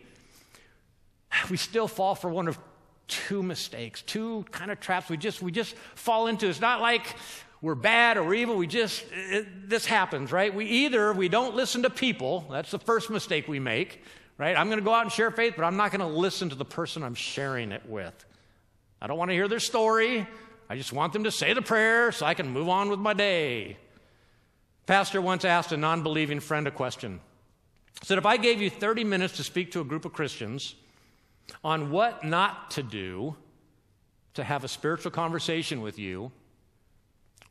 we 1.51 1.57
still 1.57 1.89
fall 1.89 2.15
for 2.15 2.31
one 2.31 2.47
of 2.47 2.57
two 3.09 3.43
mistakes, 3.43 4.03
two 4.03 4.45
kind 4.53 4.71
of 4.71 4.79
traps 4.79 5.09
we 5.09 5.17
just 5.17 5.43
we 5.43 5.51
just 5.51 5.75
fall 5.97 6.29
into. 6.29 6.49
It's 6.49 6.61
not 6.61 6.81
like 6.81 7.17
we're 7.63 7.75
bad 7.75 8.17
or 8.17 8.33
evil. 8.33 8.57
We 8.57 8.67
just, 8.67 9.05
it, 9.13 9.69
this 9.69 9.85
happens, 9.85 10.33
right? 10.33 10.55
We 10.55 10.65
either, 10.65 11.13
we 11.13 11.29
don't 11.29 11.55
listen 11.55 11.83
to 11.83 11.91
people. 11.91 12.47
That's 12.51 12.71
the 12.71 12.79
first 12.79 13.11
mistake 13.11 13.49
we 13.49 13.61
make, 13.61 14.03
right? 14.39 14.57
I'm 14.57 14.69
going 14.69 14.79
to 14.79 14.85
go 14.85 14.95
out 14.95 15.03
and 15.03 15.13
share 15.13 15.31
faith, 15.31 15.55
but 15.57 15.65
I'm 15.65 15.77
not 15.77 15.91
going 15.91 16.01
to 16.01 16.19
listen 16.19 16.49
to 16.51 16.55
the 16.55 16.65
person 16.65 17.03
I'm 17.03 17.15
sharing 17.15 17.73
it 17.73 17.83
with. 17.87 18.25
I 19.03 19.07
don't 19.07 19.19
want 19.19 19.31
to 19.31 19.35
hear 19.35 19.49
their 19.49 19.61
story. 19.61 20.27
I 20.71 20.77
just 20.77 20.93
want 20.93 21.13
them 21.13 21.25
to 21.25 21.31
say 21.31 21.53
the 21.53 21.63
prayer 21.63 22.13
so 22.13 22.25
I 22.25 22.35
can 22.35 22.49
move 22.49 22.69
on 22.69 22.89
with 22.89 22.99
my 22.99 23.13
day. 23.13 23.77
Pastor 24.87 25.21
once 25.21 25.45
asked 25.45 25.73
a 25.73 25.77
non 25.77 26.03
believing 26.03 26.41
friend 26.41 26.67
a 26.67 26.71
question. 26.71 27.21
He 28.01 28.07
said, 28.07 28.19
If 28.19 28.27
I 28.27 28.37
gave 28.37 28.61
you 28.61 28.71
30 28.71 29.05
minutes 29.05 29.37
to 29.37 29.45
speak 29.45 29.73
to 29.73 29.81
a 29.81 29.85
group 29.85 30.05
of 30.05 30.13
Christians 30.13 30.75
on 31.63 31.91
what 31.91 32.25
not 32.25 32.71
to 32.73 32.83
do 32.83 33.37
to 34.35 34.45
have 34.45 34.65
a 34.65 34.69
spiritual 34.69 35.11
conversation 35.11 35.81
with 35.81 35.99
you, 35.99 36.33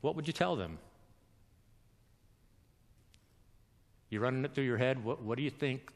what 0.02 0.16
would 0.16 0.28
you 0.28 0.34
tell 0.34 0.56
them? 0.56 0.78
You're 4.10 4.22
running 4.22 4.46
it 4.46 4.56
through 4.56 4.64
your 4.64 4.78
head? 4.78 5.04
What, 5.04 5.22
what 5.22 5.38
do 5.38 5.44
you 5.44 5.52
think 5.52 5.92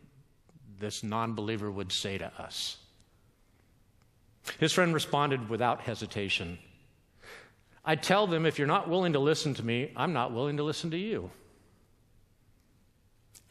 this 0.80 1.02
non 1.04 1.34
believer 1.34 1.72
would 1.72 1.92
say 1.92 2.18
to 2.18 2.32
us. 2.40 2.78
His 4.60 4.74
friend 4.74 4.94
responded 4.94 5.50
without 5.50 5.82
hesitation 5.82 6.60
I 7.86 7.98
tell 7.98 8.28
them, 8.28 8.46
if 8.46 8.58
you're 8.58 8.68
not 8.68 8.90
willing 8.90 9.12
to 9.12 9.20
listen 9.20 9.54
to 9.56 9.66
me, 9.66 9.92
I'm 9.98 10.14
not 10.14 10.32
willing 10.32 10.56
to 10.56 10.64
listen 10.64 10.92
to 10.92 10.98
you. 10.98 11.32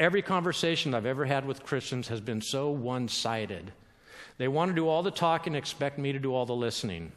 Every 0.01 0.23
conversation 0.23 0.95
I've 0.95 1.05
ever 1.05 1.27
had 1.27 1.45
with 1.45 1.65
Christians 1.65 2.09
has 2.09 2.23
been 2.23 2.41
so 2.41 2.71
one 2.71 3.09
sided. 3.09 3.73
They 4.39 4.49
want 4.49 4.71
to 4.71 4.75
do 4.75 4.89
all 4.89 5.03
the 5.03 5.11
talking 5.11 5.55
expect 5.55 5.99
me 5.99 6.13
to 6.13 6.19
do 6.19 6.35
all 6.35 6.47
the 6.47 6.55
listening. 6.55 7.13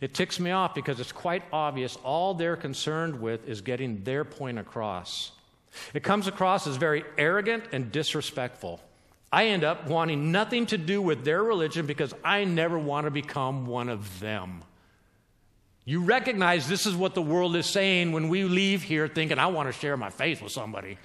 It 0.00 0.14
ticks 0.14 0.38
me 0.40 0.50
off 0.50 0.74
because 0.74 1.00
it's 1.00 1.12
quite 1.12 1.42
obvious 1.52 1.96
all 2.04 2.34
they're 2.34 2.56
concerned 2.56 3.20
with 3.20 3.48
is 3.48 3.60
getting 3.60 4.02
their 4.04 4.24
point 4.24 4.58
across. 4.58 5.32
It 5.92 6.02
comes 6.02 6.26
across 6.26 6.66
as 6.66 6.76
very 6.76 7.04
arrogant 7.18 7.64
and 7.72 7.90
disrespectful. 7.90 8.80
I 9.32 9.46
end 9.46 9.64
up 9.64 9.88
wanting 9.88 10.30
nothing 10.30 10.66
to 10.66 10.78
do 10.78 11.02
with 11.02 11.24
their 11.24 11.42
religion 11.42 11.86
because 11.86 12.14
I 12.24 12.44
never 12.44 12.78
want 12.78 13.06
to 13.06 13.10
become 13.10 13.66
one 13.66 13.88
of 13.88 14.20
them. 14.20 14.62
You 15.84 16.02
recognize 16.02 16.68
this 16.68 16.86
is 16.86 16.94
what 16.94 17.14
the 17.14 17.22
world 17.22 17.56
is 17.56 17.66
saying 17.66 18.12
when 18.12 18.28
we 18.28 18.44
leave 18.44 18.82
here 18.82 19.08
thinking, 19.08 19.38
I 19.38 19.48
want 19.48 19.68
to 19.68 19.72
share 19.72 19.96
my 19.96 20.08
faith 20.08 20.40
with 20.40 20.52
somebody. 20.52 20.98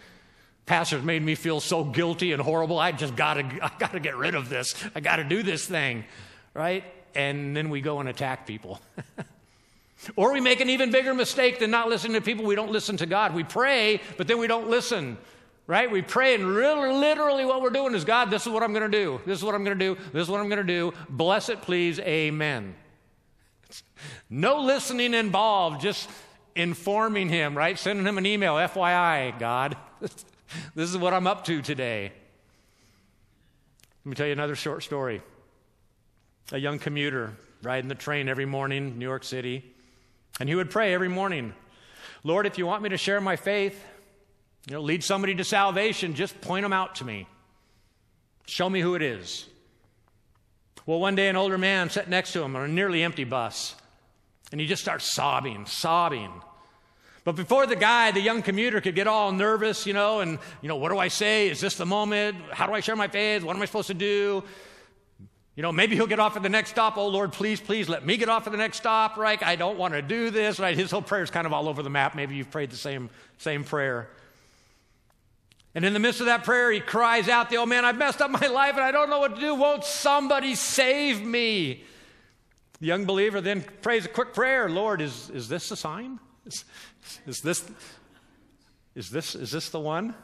Pastor's 0.65 1.03
made 1.03 1.23
me 1.23 1.33
feel 1.33 1.59
so 1.59 1.83
guilty 1.83 2.31
and 2.31 2.41
horrible. 2.41 2.77
I 2.77 2.91
just 2.91 3.15
got 3.15 3.33
to 3.33 3.43
I 3.63 3.71
got 3.79 3.93
to 3.93 3.99
get 3.99 4.15
rid 4.15 4.35
of 4.35 4.47
this. 4.47 4.75
I 4.95 4.99
got 4.99 5.15
to 5.15 5.23
do 5.23 5.41
this 5.41 5.65
thing, 5.65 6.05
right? 6.53 6.83
And 7.15 7.55
then 7.55 7.69
we 7.69 7.81
go 7.81 7.99
and 7.99 8.09
attack 8.09 8.45
people. 8.47 8.79
or 10.15 10.31
we 10.33 10.41
make 10.41 10.61
an 10.61 10.69
even 10.69 10.91
bigger 10.91 11.13
mistake 11.13 11.59
than 11.59 11.71
not 11.71 11.89
listening 11.89 12.13
to 12.13 12.21
people. 12.21 12.45
We 12.45 12.55
don't 12.55 12.71
listen 12.71 12.97
to 12.97 13.05
God. 13.05 13.33
We 13.33 13.43
pray, 13.43 14.01
but 14.17 14.27
then 14.27 14.37
we 14.37 14.47
don't 14.47 14.69
listen. 14.69 15.17
Right? 15.67 15.91
We 15.91 16.01
pray, 16.01 16.33
and 16.33 16.47
really, 16.47 16.91
literally 16.91 17.45
what 17.45 17.61
we're 17.61 17.69
doing 17.69 17.93
is 17.93 18.03
God, 18.03 18.31
this 18.31 18.47
is 18.47 18.51
what 18.51 18.63
I'm 18.63 18.73
going 18.73 18.89
to 18.89 18.97
do. 18.97 19.21
This 19.25 19.37
is 19.37 19.43
what 19.43 19.53
I'm 19.53 19.63
going 19.63 19.77
to 19.77 19.95
do. 19.95 20.01
This 20.11 20.23
is 20.23 20.29
what 20.29 20.41
I'm 20.41 20.49
going 20.49 20.65
to 20.65 20.73
do. 20.73 20.93
Bless 21.09 21.49
it, 21.49 21.61
please. 21.61 21.99
Amen. 21.99 22.75
No 24.31 24.61
listening 24.61 25.13
involved, 25.13 25.81
just 25.81 26.09
informing 26.55 27.29
him, 27.29 27.57
right? 27.57 27.77
Sending 27.77 28.05
him 28.05 28.17
an 28.17 28.25
email, 28.25 28.55
FYI, 28.55 29.37
God. 29.39 29.75
this 30.75 30.89
is 30.89 30.97
what 30.97 31.13
I'm 31.13 31.27
up 31.27 31.45
to 31.45 31.61
today. 31.61 32.11
Let 34.05 34.09
me 34.09 34.15
tell 34.15 34.27
you 34.27 34.33
another 34.33 34.55
short 34.55 34.83
story. 34.83 35.21
A 36.51 36.57
young 36.57 36.79
commuter 36.79 37.33
riding 37.61 37.89
the 37.89 37.95
train 37.95 38.27
every 38.27 38.45
morning, 38.45 38.97
New 38.97 39.05
York 39.05 39.23
City, 39.23 39.63
and 40.39 40.49
he 40.49 40.55
would 40.55 40.71
pray 40.71 40.95
every 40.95 41.07
morning, 41.07 41.53
Lord, 42.23 42.47
if 42.47 42.57
you 42.57 42.65
want 42.65 42.81
me 42.81 42.89
to 42.89 42.97
share 42.97 43.21
my 43.21 43.35
faith, 43.35 43.79
you 44.67 44.73
know, 44.73 44.81
lead 44.81 45.03
somebody 45.03 45.35
to 45.35 45.43
salvation, 45.43 46.15
just 46.15 46.41
point 46.41 46.63
them 46.63 46.73
out 46.73 46.95
to 46.95 47.05
me. 47.05 47.27
Show 48.47 48.67
me 48.67 48.81
who 48.81 48.95
it 48.95 49.03
is. 49.03 49.45
Well, 50.87 50.99
one 50.99 51.13
day 51.13 51.29
an 51.29 51.35
older 51.35 51.59
man 51.59 51.91
sat 51.91 52.09
next 52.09 52.33
to 52.33 52.41
him 52.41 52.55
on 52.55 52.63
a 52.63 52.67
nearly 52.67 53.03
empty 53.03 53.25
bus, 53.25 53.75
and 54.51 54.59
he 54.59 54.65
just 54.65 54.81
starts 54.81 55.13
sobbing, 55.13 55.67
sobbing. 55.67 56.31
But 57.25 57.35
before 57.35 57.67
the 57.67 57.75
guy, 57.75 58.09
the 58.09 58.21
young 58.21 58.41
commuter, 58.41 58.81
could 58.81 58.95
get 58.95 59.05
all 59.05 59.31
nervous, 59.31 59.85
you 59.85 59.93
know, 59.93 60.21
and, 60.21 60.39
you 60.63 60.67
know, 60.67 60.77
what 60.77 60.89
do 60.91 60.97
I 60.97 61.09
say? 61.09 61.47
Is 61.49 61.61
this 61.61 61.75
the 61.75 61.85
moment? 61.85 62.37
How 62.51 62.65
do 62.65 62.73
I 62.73 62.79
share 62.79 62.95
my 62.95 63.07
faith? 63.07 63.43
What 63.43 63.55
am 63.55 63.61
I 63.61 63.65
supposed 63.65 63.89
to 63.89 63.93
do? 63.93 64.43
You 65.55 65.63
know, 65.63 65.71
maybe 65.71 65.95
he'll 65.95 66.07
get 66.07 66.19
off 66.19 66.37
at 66.37 66.43
the 66.43 66.49
next 66.49 66.69
stop. 66.69 66.97
Oh, 66.97 67.07
Lord, 67.07 67.33
please, 67.33 67.59
please 67.59 67.89
let 67.89 68.05
me 68.05 68.17
get 68.17 68.29
off 68.29 68.47
at 68.47 68.51
the 68.51 68.57
next 68.57 68.77
stop, 68.77 69.17
right? 69.17 69.41
I 69.43 69.55
don't 69.55 69.77
want 69.77 69.93
to 69.93 70.01
do 70.01 70.29
this, 70.29 70.59
right? 70.59 70.77
His 70.77 70.91
whole 70.91 71.01
prayer 71.01 71.23
is 71.23 71.29
kind 71.29 71.45
of 71.45 71.53
all 71.53 71.67
over 71.67 71.83
the 71.83 71.89
map. 71.89 72.15
Maybe 72.15 72.35
you've 72.35 72.51
prayed 72.51 72.69
the 72.69 72.77
same, 72.77 73.09
same 73.37 73.63
prayer. 73.63 74.09
And 75.75 75.85
in 75.85 75.93
the 75.93 75.99
midst 75.99 76.19
of 76.19 76.27
that 76.27 76.43
prayer, 76.43 76.71
he 76.71 76.79
cries 76.79 77.27
out, 77.27 77.49
The 77.49 77.57
old 77.57 77.69
man, 77.69 77.85
I've 77.85 77.97
messed 77.97 78.21
up 78.21 78.31
my 78.31 78.47
life 78.47 78.75
and 78.75 78.83
I 78.83 78.91
don't 78.91 79.09
know 79.09 79.19
what 79.19 79.35
to 79.35 79.41
do. 79.41 79.55
Won't 79.55 79.83
somebody 79.83 80.55
save 80.55 81.21
me? 81.21 81.83
The 82.79 82.87
young 82.87 83.05
believer 83.05 83.41
then 83.41 83.63
prays 83.81 84.05
a 84.05 84.09
quick 84.09 84.33
prayer 84.33 84.69
Lord, 84.69 85.01
is, 85.01 85.29
is 85.31 85.49
this 85.49 85.69
a 85.71 85.75
sign? 85.75 86.19
Is, 86.45 86.65
is, 87.27 87.41
this, 87.41 87.69
is, 88.95 89.09
this, 89.09 89.35
is 89.35 89.51
this 89.51 89.69
the 89.69 89.79
one? 89.79 90.15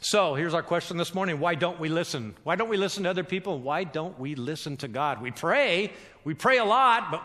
So 0.00 0.34
here's 0.34 0.54
our 0.54 0.62
question 0.62 0.96
this 0.96 1.14
morning 1.14 1.38
why 1.38 1.54
don't 1.54 1.78
we 1.78 1.88
listen? 1.88 2.34
Why 2.44 2.56
don't 2.56 2.68
we 2.68 2.76
listen 2.76 3.04
to 3.04 3.10
other 3.10 3.24
people? 3.24 3.60
Why 3.60 3.84
don't 3.84 4.18
we 4.18 4.34
listen 4.34 4.76
to 4.78 4.88
God? 4.88 5.20
We 5.20 5.30
pray, 5.30 5.92
we 6.24 6.34
pray 6.34 6.58
a 6.58 6.64
lot, 6.64 7.10
but 7.10 7.22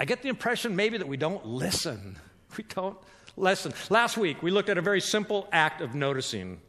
I 0.00 0.04
get 0.04 0.22
the 0.22 0.28
impression 0.28 0.74
maybe 0.74 0.98
that 0.98 1.08
we 1.08 1.16
don't 1.16 1.44
listen. 1.46 2.18
We 2.56 2.62
don't 2.72 2.96
listen. 3.36 3.74
Last 3.90 4.16
week, 4.16 4.40
we 4.40 4.52
looked 4.52 4.68
at 4.68 4.78
a 4.78 4.80
very 4.80 5.00
simple 5.00 5.48
act 5.50 5.80
of 5.80 5.96
noticing. 5.96 6.60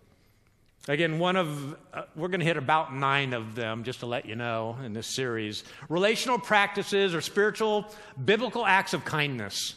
Again, 0.88 1.20
one 1.20 1.36
of, 1.36 1.76
uh, 1.94 2.04
we're 2.16 2.28
going 2.28 2.40
to 2.40 2.46
hit 2.46 2.58
about 2.58 2.96
nine 2.96 3.34
of 3.34 3.54
them 3.54 3.84
just 3.84 4.00
to 4.00 4.08
let 4.08 4.26
you 4.26 4.36
know 4.36 4.78
in 4.84 4.94
this 4.94 5.06
series. 5.06 5.64
Relational 5.90 6.40
practices 6.40 7.14
or 7.14 7.22
spiritual 7.22 7.86
biblical 8.24 8.66
acts 8.66 8.96
of 8.96 9.06
kindness, 9.06 9.76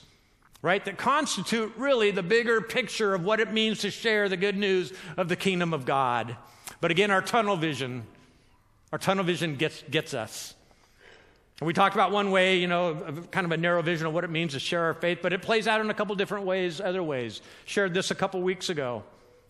right? 0.62 0.84
That 0.84 0.98
constitute 0.98 1.72
really 1.76 2.10
the 2.10 2.22
bigger 2.22 2.60
picture 2.60 3.14
of 3.14 3.24
what 3.24 3.40
it 3.40 3.52
means 3.52 3.80
to 3.80 3.90
share 3.90 4.28
the 4.28 4.36
good 4.36 4.56
news 4.56 4.92
of 5.16 5.28
the 5.28 5.36
kingdom 5.36 5.72
of 5.72 5.84
God. 5.84 6.36
But 6.80 6.90
again, 6.90 7.10
our 7.10 7.22
tunnel 7.22 7.56
vision, 7.56 8.04
our 8.92 8.98
tunnel 8.98 9.24
vision 9.24 9.56
gets, 9.56 9.82
gets 9.90 10.14
us. 10.14 10.54
And 11.60 11.66
we 11.66 11.72
talked 11.72 11.94
about 11.94 12.12
one 12.12 12.30
way, 12.30 12.58
you 12.58 12.68
know, 12.68 13.24
kind 13.30 13.44
of 13.44 13.52
a 13.52 13.56
narrow 13.56 13.82
vision 13.82 14.06
of 14.06 14.14
what 14.14 14.24
it 14.24 14.30
means 14.30 14.52
to 14.52 14.60
share 14.60 14.84
our 14.84 14.94
faith, 14.94 15.18
but 15.22 15.32
it 15.32 15.42
plays 15.42 15.66
out 15.66 15.80
in 15.80 15.90
a 15.90 15.94
couple 15.94 16.14
different 16.14 16.46
ways, 16.46 16.80
other 16.80 17.02
ways. 17.02 17.40
Shared 17.64 17.94
this 17.94 18.10
a 18.10 18.14
couple 18.14 18.40
weeks 18.42 18.68
ago. 18.68 19.02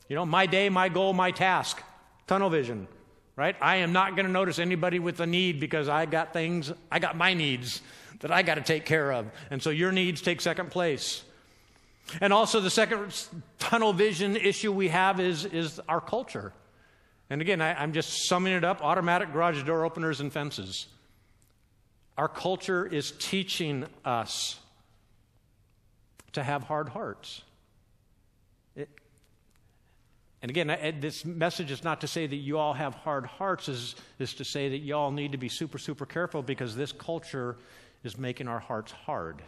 You 0.08 0.16
know, 0.16 0.24
my 0.24 0.46
day, 0.46 0.70
my 0.70 0.88
goal, 0.88 1.12
my 1.12 1.30
task, 1.30 1.82
tunnel 2.26 2.48
vision, 2.48 2.88
right? 3.36 3.56
I 3.60 3.76
am 3.76 3.92
not 3.92 4.16
going 4.16 4.24
to 4.24 4.32
notice 4.32 4.58
anybody 4.58 4.98
with 4.98 5.20
a 5.20 5.26
need 5.26 5.60
because 5.60 5.86
I 5.86 6.06
got 6.06 6.32
things, 6.32 6.72
I 6.90 6.98
got 6.98 7.14
my 7.14 7.34
needs 7.34 7.82
that 8.20 8.32
I 8.32 8.42
got 8.42 8.56
to 8.56 8.62
take 8.62 8.84
care 8.84 9.12
of. 9.12 9.26
And 9.50 9.62
so 9.62 9.70
your 9.70 9.92
needs 9.92 10.20
take 10.20 10.40
second 10.40 10.70
place. 10.70 11.22
And 12.20 12.32
also, 12.32 12.60
the 12.60 12.70
second 12.70 13.14
tunnel 13.58 13.92
vision 13.92 14.36
issue 14.36 14.72
we 14.72 14.88
have 14.88 15.20
is, 15.20 15.44
is 15.44 15.80
our 15.88 16.00
culture. 16.00 16.52
And 17.30 17.42
again, 17.42 17.60
I, 17.60 17.74
I'm 17.74 17.92
just 17.92 18.28
summing 18.28 18.54
it 18.54 18.64
up 18.64 18.82
automatic 18.82 19.32
garage 19.32 19.62
door 19.64 19.84
openers 19.84 20.20
and 20.20 20.32
fences. 20.32 20.86
Our 22.16 22.28
culture 22.28 22.86
is 22.86 23.12
teaching 23.12 23.86
us 24.04 24.58
to 26.32 26.42
have 26.42 26.62
hard 26.62 26.88
hearts. 26.88 27.42
It, 28.74 28.88
and 30.40 30.50
again, 30.50 30.70
I, 30.70 30.92
this 30.92 31.24
message 31.24 31.70
is 31.70 31.84
not 31.84 32.00
to 32.00 32.08
say 32.08 32.26
that 32.26 32.36
you 32.36 32.58
all 32.58 32.72
have 32.72 32.94
hard 32.94 33.26
hearts, 33.26 33.68
is, 33.68 33.94
is 34.18 34.34
to 34.34 34.44
say 34.44 34.70
that 34.70 34.78
you 34.78 34.96
all 34.96 35.10
need 35.10 35.32
to 35.32 35.38
be 35.38 35.48
super, 35.48 35.78
super 35.78 36.06
careful 36.06 36.42
because 36.42 36.74
this 36.74 36.92
culture 36.92 37.56
is 38.04 38.18
making 38.18 38.48
our 38.48 38.60
hearts 38.60 38.92
hard. 38.92 39.42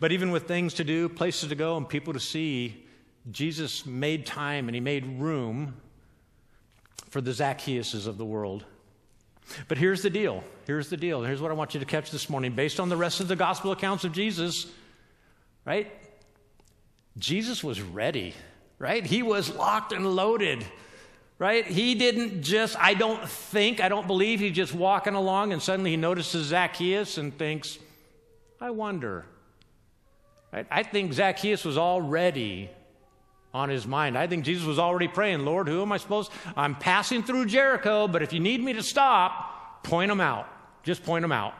But 0.00 0.12
even 0.12 0.30
with 0.30 0.46
things 0.46 0.74
to 0.74 0.84
do, 0.84 1.08
places 1.08 1.48
to 1.48 1.54
go, 1.54 1.76
and 1.76 1.88
people 1.88 2.12
to 2.12 2.20
see, 2.20 2.84
Jesus 3.30 3.86
made 3.86 4.26
time 4.26 4.68
and 4.68 4.74
he 4.74 4.80
made 4.80 5.20
room 5.20 5.74
for 7.10 7.20
the 7.20 7.30
Zacchaeuses 7.30 8.06
of 8.06 8.18
the 8.18 8.24
world. 8.24 8.64
But 9.66 9.78
here's 9.78 10.02
the 10.02 10.10
deal. 10.10 10.44
Here's 10.66 10.90
the 10.90 10.96
deal. 10.96 11.22
Here's 11.22 11.40
what 11.40 11.50
I 11.50 11.54
want 11.54 11.74
you 11.74 11.80
to 11.80 11.86
catch 11.86 12.10
this 12.10 12.28
morning. 12.28 12.52
Based 12.52 12.78
on 12.78 12.88
the 12.88 12.96
rest 12.96 13.20
of 13.20 13.28
the 13.28 13.36
gospel 13.36 13.72
accounts 13.72 14.04
of 14.04 14.12
Jesus, 14.12 14.66
right? 15.64 15.90
Jesus 17.16 17.64
was 17.64 17.80
ready, 17.80 18.34
right? 18.78 19.04
He 19.04 19.22
was 19.22 19.54
locked 19.54 19.92
and 19.92 20.06
loaded, 20.14 20.64
right? 21.38 21.66
He 21.66 21.94
didn't 21.94 22.42
just, 22.42 22.76
I 22.78 22.94
don't 22.94 23.28
think, 23.28 23.80
I 23.80 23.88
don't 23.88 24.06
believe, 24.06 24.40
he's 24.40 24.56
just 24.56 24.74
walking 24.74 25.14
along 25.14 25.52
and 25.52 25.62
suddenly 25.62 25.92
he 25.92 25.96
notices 25.96 26.46
Zacchaeus 26.46 27.18
and 27.18 27.36
thinks, 27.36 27.78
I 28.60 28.70
wonder. 28.70 29.24
Right? 30.52 30.66
I 30.70 30.82
think 30.82 31.12
Zacchaeus 31.12 31.64
was 31.64 31.78
already 31.78 32.70
on 33.54 33.68
his 33.68 33.86
mind. 33.86 34.18
I 34.18 34.26
think 34.26 34.44
Jesus 34.44 34.66
was 34.66 34.78
already 34.78 35.08
praying, 35.08 35.44
Lord, 35.44 35.68
who 35.68 35.82
am 35.82 35.92
I 35.92 35.96
supposed? 35.98 36.32
I'm 36.56 36.74
passing 36.74 37.22
through 37.22 37.46
Jericho, 37.46 38.08
but 38.08 38.22
if 38.22 38.32
you 38.32 38.40
need 38.40 38.62
me 38.62 38.72
to 38.74 38.82
stop, 38.82 39.84
point 39.84 40.10
him 40.10 40.20
out. 40.20 40.48
Just 40.82 41.04
point 41.04 41.24
him 41.24 41.32
out. 41.32 41.54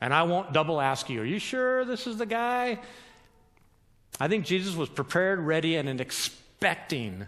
And 0.00 0.14
I 0.14 0.22
won't 0.22 0.52
double 0.52 0.80
ask 0.80 1.10
you, 1.10 1.20
are 1.20 1.26
you 1.26 1.38
sure 1.38 1.84
this 1.84 2.06
is 2.06 2.16
the 2.16 2.26
guy? 2.26 2.78
I 4.18 4.28
think 4.28 4.44
Jesus 4.44 4.74
was 4.74 4.88
prepared, 4.88 5.40
ready, 5.40 5.76
and 5.76 6.00
expecting 6.00 7.26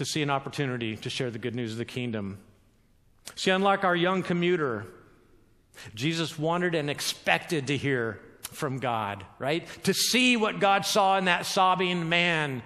to 0.00 0.06
see 0.06 0.22
an 0.22 0.30
opportunity 0.30 0.96
to 0.96 1.10
share 1.10 1.30
the 1.30 1.38
good 1.38 1.54
news 1.54 1.72
of 1.72 1.78
the 1.78 1.84
kingdom. 1.84 2.38
See, 3.34 3.50
unlike 3.50 3.84
our 3.84 3.94
young 3.94 4.22
commuter, 4.22 4.86
Jesus 5.94 6.38
wanted 6.38 6.74
and 6.74 6.88
expected 6.88 7.66
to 7.66 7.76
hear 7.76 8.18
from 8.40 8.78
God, 8.78 9.26
right? 9.38 9.68
To 9.84 9.92
see 9.92 10.38
what 10.38 10.58
God 10.58 10.86
saw 10.86 11.18
in 11.18 11.26
that 11.26 11.44
sobbing 11.44 12.08
man. 12.08 12.62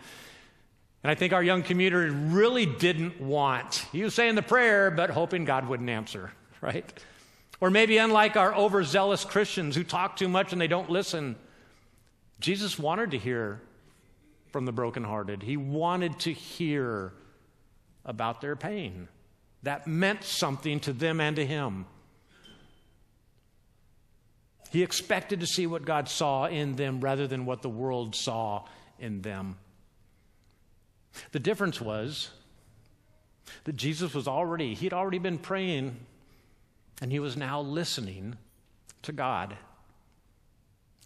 And 1.03 1.11
I 1.11 1.17
think 1.17 1.33
our 1.33 1.43
young 1.43 1.65
commuter 1.65 2.09
really 2.09 2.67
didn't 2.67 3.21
want. 3.21 3.85
He 3.91 4.05
was 4.05 4.15
saying 4.15 4.37
the 4.37 4.43
prayer, 4.43 4.93
but 4.93 5.11
hoping 5.11 5.45
God 5.45 5.69
wouldn't 5.69 5.91
answer, 5.91 6.31
right? 6.61 6.85
Or 7.61 7.69
maybe 7.69 7.99
unlike 7.99 8.37
our 8.37 8.55
overzealous 8.55 9.25
Christians 9.25 9.75
who 9.75 9.83
talk 9.83 10.15
too 10.15 10.29
much 10.29 10.53
and 10.53 10.61
they 10.61 10.69
don't 10.69 10.89
listen, 10.89 11.35
Jesus 12.39 12.79
wanted 12.79 13.11
to 13.11 13.19
hear 13.19 13.61
from 14.53 14.67
the 14.67 14.73
brokenhearted, 14.73 15.43
he 15.43 15.57
wanted 15.57 16.21
to 16.21 16.33
hear 16.33 17.13
about 18.05 18.41
their 18.41 18.57
pain. 18.57 19.09
That 19.63 19.87
meant 19.87 20.25
something 20.25 20.81
to 20.81 20.93
them 20.93 21.21
and 21.21 21.37
to 21.37 21.47
him. 21.47 21.87
He 24.71 24.83
expected 24.83 25.41
to 25.41 25.47
see 25.47 25.67
what 25.67 25.85
God 25.85 26.09
saw 26.09 26.47
in 26.47 26.77
them 26.77 27.01
rather 27.01 27.27
than 27.27 27.47
what 27.47 27.63
the 27.63 27.69
world 27.69 28.15
saw 28.15 28.65
in 28.99 29.23
them. 29.23 29.57
The 31.33 31.39
difference 31.39 31.81
was 31.81 32.31
that 33.65 33.77
Jesus 33.77 34.15
was 34.15 34.27
already, 34.27 34.75
he'd 34.75 34.93
already 34.93 35.19
been 35.19 35.39
praying, 35.39 35.97
and 37.01 37.13
he 37.13 37.21
was 37.21 37.37
now 37.37 37.61
listening 37.61 38.37
to 39.03 39.13
God. 39.13 39.57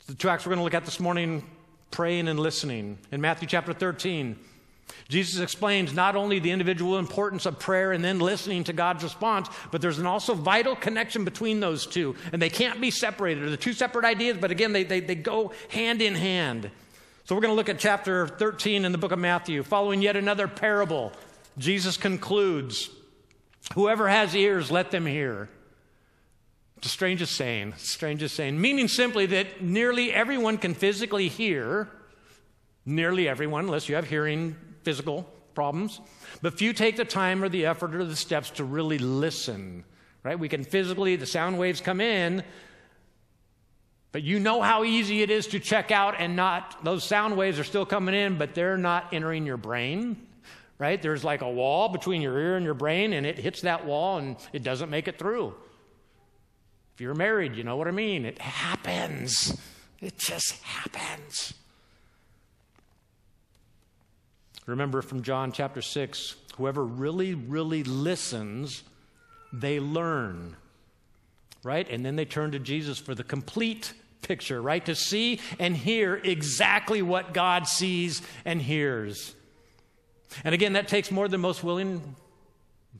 The 0.06 0.14
two 0.14 0.30
acts 0.30 0.46
we're 0.46 0.50
going 0.50 0.60
to 0.60 0.64
look 0.64 0.74
at 0.74 0.86
this 0.86 1.00
morning 1.00 1.44
praying 1.90 2.28
and 2.28 2.40
listening. 2.40 2.98
In 3.12 3.20
Matthew 3.20 3.48
chapter 3.48 3.72
13, 3.72 4.38
Jesus 5.08 5.40
explains 5.40 5.94
not 5.94 6.16
only 6.16 6.38
the 6.38 6.50
individual 6.50 6.98
importance 6.98 7.46
of 7.46 7.58
prayer 7.58 7.92
and 7.92 8.04
then 8.04 8.18
listening 8.18 8.64
to 8.64 8.72
God's 8.72 9.02
response, 9.02 9.48
but 9.70 9.80
there's 9.80 9.98
an 9.98 10.06
also 10.06 10.34
vital 10.34 10.76
connection 10.76 11.24
between 11.24 11.60
those 11.60 11.86
two, 11.86 12.14
and 12.32 12.42
they 12.42 12.50
can't 12.50 12.80
be 12.80 12.90
separated. 12.90 13.48
They're 13.48 13.56
two 13.56 13.72
separate 13.72 14.04
ideas, 14.04 14.36
but 14.38 14.50
again, 14.50 14.72
they, 14.72 14.84
they, 14.84 15.00
they 15.00 15.14
go 15.14 15.52
hand 15.70 16.02
in 16.02 16.14
hand. 16.14 16.70
So 17.24 17.34
we're 17.34 17.40
going 17.40 17.52
to 17.52 17.56
look 17.56 17.68
at 17.68 17.78
chapter 17.78 18.26
13 18.26 18.84
in 18.84 18.92
the 18.92 18.98
book 18.98 19.12
of 19.12 19.18
Matthew. 19.18 19.62
Following 19.62 20.02
yet 20.02 20.16
another 20.16 20.48
parable, 20.48 21.12
Jesus 21.56 21.96
concludes 21.96 22.90
Whoever 23.74 24.08
has 24.08 24.34
ears, 24.34 24.70
let 24.70 24.90
them 24.90 25.04
hear. 25.04 25.48
The 26.80 26.88
strangest 26.88 27.34
saying, 27.34 27.74
strangest 27.76 28.36
saying, 28.36 28.60
meaning 28.60 28.88
simply 28.88 29.26
that 29.26 29.62
nearly 29.62 30.12
everyone 30.12 30.58
can 30.58 30.74
physically 30.74 31.28
hear, 31.28 31.88
nearly 32.86 33.28
everyone, 33.28 33.64
unless 33.64 33.88
you 33.88 33.96
have 33.96 34.08
hearing 34.08 34.56
physical 34.88 35.30
problems, 35.54 36.00
but 36.40 36.56
few 36.56 36.72
take 36.72 36.96
the 36.96 37.04
time 37.04 37.44
or 37.44 37.50
the 37.50 37.66
effort 37.66 37.94
or 37.94 38.06
the 38.06 38.16
steps 38.16 38.48
to 38.48 38.64
really 38.64 38.96
listen. 38.96 39.84
Right? 40.22 40.38
We 40.38 40.48
can 40.48 40.64
physically, 40.64 41.16
the 41.16 41.26
sound 41.26 41.58
waves 41.58 41.82
come 41.82 42.00
in, 42.00 42.42
but 44.12 44.22
you 44.22 44.40
know 44.40 44.62
how 44.62 44.84
easy 44.84 45.20
it 45.20 45.30
is 45.30 45.46
to 45.48 45.60
check 45.60 45.90
out 45.90 46.14
and 46.18 46.36
not, 46.36 46.82
those 46.82 47.04
sound 47.04 47.36
waves 47.36 47.58
are 47.58 47.64
still 47.64 47.84
coming 47.84 48.14
in, 48.14 48.38
but 48.38 48.54
they're 48.54 48.78
not 48.78 49.12
entering 49.12 49.44
your 49.44 49.58
brain, 49.58 50.16
right? 50.78 51.02
There's 51.02 51.22
like 51.22 51.42
a 51.42 51.50
wall 51.50 51.90
between 51.90 52.22
your 52.22 52.38
ear 52.38 52.56
and 52.56 52.64
your 52.64 52.72
brain, 52.72 53.12
and 53.12 53.26
it 53.26 53.38
hits 53.38 53.60
that 53.60 53.84
wall 53.84 54.16
and 54.16 54.36
it 54.54 54.62
doesn't 54.62 54.88
make 54.88 55.06
it 55.06 55.18
through. 55.18 55.54
If 56.94 57.02
you're 57.02 57.14
married, 57.14 57.56
you 57.56 57.62
know 57.62 57.76
what 57.76 57.88
I 57.88 57.90
mean. 57.90 58.24
It 58.24 58.38
happens, 58.38 59.54
it 60.00 60.16
just 60.16 60.62
happens. 60.62 61.52
Remember 64.68 65.02
from 65.02 65.22
John 65.22 65.52
chapter 65.52 65.82
6 65.82 66.36
whoever 66.56 66.84
really, 66.84 67.34
really 67.34 67.84
listens, 67.84 68.82
they 69.52 69.78
learn 69.78 70.56
right? 71.62 71.88
And 71.90 72.04
then 72.04 72.16
they 72.16 72.24
turn 72.24 72.52
to 72.52 72.58
Jesus 72.58 72.98
for 72.98 73.14
the 73.14 73.24
complete 73.24 73.92
picture, 74.22 74.60
right? 74.60 74.84
To 74.86 74.94
see 74.94 75.40
and 75.58 75.76
hear 75.76 76.16
exactly 76.16 77.02
what 77.02 77.34
God 77.34 77.66
sees 77.66 78.22
and 78.44 78.60
hears. 78.60 79.34
And 80.44 80.54
again, 80.54 80.74
that 80.74 80.88
takes 80.88 81.10
more 81.10 81.28
than 81.28 81.40
most 81.40 81.64
willing, 81.64 82.14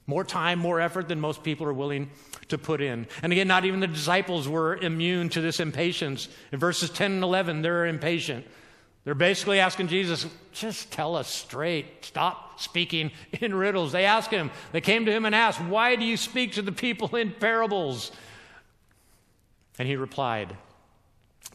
more 0.06 0.24
time, 0.24 0.58
more 0.58 0.80
effort 0.80 1.08
than 1.08 1.20
most 1.20 1.42
people 1.42 1.66
are 1.66 1.74
willing 1.74 2.10
to 2.48 2.58
put 2.58 2.80
in. 2.80 3.06
And 3.22 3.32
again, 3.32 3.48
not 3.48 3.64
even 3.64 3.80
the 3.80 3.86
disciples 3.86 4.48
were 4.48 4.76
immune 4.76 5.28
to 5.30 5.40
this 5.40 5.60
impatience. 5.60 6.28
In 6.52 6.58
verses 6.58 6.90
10 6.90 7.12
and 7.12 7.22
11, 7.22 7.62
they're 7.62 7.86
impatient. 7.86 8.46
They're 9.04 9.14
basically 9.14 9.60
asking 9.60 9.88
Jesus, 9.88 10.26
just 10.52 10.92
tell 10.92 11.16
us 11.16 11.28
straight. 11.28 12.04
Stop 12.04 12.60
speaking 12.60 13.10
in 13.40 13.54
riddles. 13.54 13.92
They 13.92 14.04
ask 14.04 14.30
him, 14.30 14.50
they 14.72 14.80
came 14.80 15.06
to 15.06 15.12
him 15.12 15.24
and 15.24 15.34
asked, 15.34 15.60
Why 15.60 15.96
do 15.96 16.04
you 16.04 16.16
speak 16.16 16.52
to 16.52 16.62
the 16.62 16.72
people 16.72 17.14
in 17.16 17.32
parables? 17.32 18.12
And 19.78 19.86
he 19.86 19.96
replied, 19.96 20.56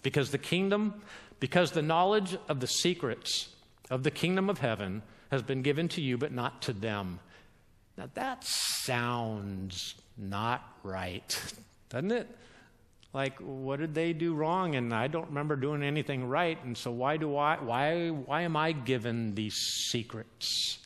Because 0.01 0.32
the 0.32 0.38
kingdom, 0.38 1.01
because 1.39 1.71
the 1.71 1.82
knowledge 1.82 2.38
of 2.47 2.60
the 2.60 2.67
secrets 2.67 3.49
of 3.89 4.03
the 4.03 4.12
kingdom 4.12 4.49
of 4.49 4.60
heaven 4.60 5.03
has 5.29 5.41
been 5.41 5.62
given 5.62 5.88
to 5.89 6.01
you, 6.01 6.17
but 6.17 6.32
not 6.32 6.62
to 6.63 6.73
them. 6.73 7.19
Now 7.97 8.10
that 8.13 8.43
sounds 8.43 9.95
not 10.17 10.77
right, 10.84 11.53
doesn't 11.89 12.12
it? 12.12 12.27
Like, 13.13 13.38
what 13.39 13.80
did 13.80 13.93
they 13.93 14.12
do 14.13 14.34
wrong? 14.34 14.76
And 14.76 14.91
I 14.91 15.08
don't 15.08 15.28
remember 15.28 15.56
doing 15.56 15.84
anything 15.84 16.28
right. 16.28 16.58
And 16.65 16.76
so 16.76 16.91
why 16.91 17.17
do 17.17 17.38
I 17.38 17.58
why 17.58 18.10
why 18.10 18.41
am 18.41 18.56
I 18.58 18.71
given 18.71 19.36
these 19.36 19.56
secrets? 19.56 20.80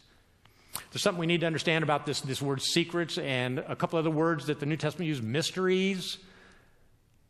There's 0.91 1.01
something 1.01 1.19
we 1.19 1.27
need 1.27 1.41
to 1.41 1.47
understand 1.47 1.83
about 1.83 2.05
this, 2.05 2.21
this 2.21 2.41
word 2.41 2.61
secrets 2.61 3.17
and 3.17 3.59
a 3.59 3.75
couple 3.75 3.99
other 3.99 4.11
words 4.11 4.47
that 4.47 4.59
the 4.59 4.65
New 4.65 4.77
Testament 4.77 5.07
uses, 5.07 5.23
mysteries. 5.23 6.17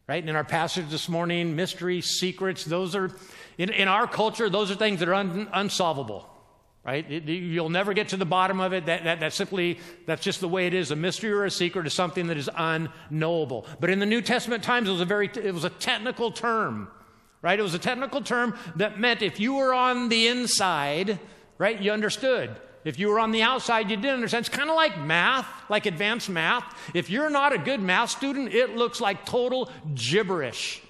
Right? 0.07 0.23
And 0.23 0.29
in 0.29 0.35
our 0.35 0.45
passage 0.45 0.89
this 0.89 1.09
morning, 1.09 1.55
mystery, 1.55 1.99
secrets, 1.99 2.63
those 2.63 2.95
are, 2.95 3.11
in, 3.57 3.69
in 3.69 3.89
our 3.89 4.07
culture, 4.07 4.49
those 4.49 4.71
are 4.71 4.75
things 4.75 5.01
that 5.01 5.09
are 5.09 5.13
un, 5.13 5.49
unsolvable. 5.51 6.29
Right? 6.87 7.05
You'll 7.09 7.67
never 7.67 7.93
get 7.93 8.07
to 8.09 8.17
the 8.17 8.25
bottom 8.25 8.61
of 8.61 8.71
it. 8.71 8.85
That, 8.85 9.03
that, 9.03 9.19
that 9.19 9.33
simply, 9.33 9.77
that's 10.05 10.23
just 10.23 10.39
the 10.39 10.47
way 10.47 10.67
it 10.67 10.73
is. 10.73 10.89
A 10.89 10.95
mystery 10.95 11.31
or 11.31 11.43
a 11.43 11.51
secret 11.51 11.85
is 11.85 11.93
something 11.93 12.27
that 12.27 12.37
is 12.37 12.49
unknowable. 12.55 13.65
But 13.81 13.89
in 13.89 13.99
the 13.99 14.05
New 14.05 14.21
Testament 14.21 14.63
times, 14.63 14.87
it 14.87 14.93
was 14.93 15.01
a 15.01 15.05
very, 15.05 15.29
it 15.35 15.53
was 15.53 15.65
a 15.65 15.69
technical 15.69 16.31
term. 16.31 16.87
Right? 17.41 17.59
It 17.59 17.61
was 17.61 17.73
a 17.73 17.79
technical 17.79 18.21
term 18.21 18.57
that 18.77 19.01
meant 19.01 19.21
if 19.21 19.37
you 19.37 19.55
were 19.55 19.73
on 19.73 20.07
the 20.07 20.27
inside, 20.27 21.19
right, 21.57 21.79
you 21.79 21.91
understood. 21.91 22.55
If 22.85 22.97
you 22.97 23.09
were 23.09 23.19
on 23.19 23.31
the 23.31 23.41
outside, 23.41 23.89
you 23.89 23.97
didn't 23.97 24.13
understand. 24.13 24.45
It's 24.45 24.55
kind 24.55 24.69
of 24.69 24.77
like 24.77 24.97
math, 24.97 25.45
like 25.69 25.85
advanced 25.87 26.29
math. 26.29 26.63
If 26.93 27.09
you're 27.09 27.29
not 27.29 27.51
a 27.51 27.57
good 27.57 27.81
math 27.81 28.11
student, 28.11 28.53
it 28.53 28.77
looks 28.77 29.01
like 29.01 29.25
total 29.25 29.69
gibberish, 29.93 30.81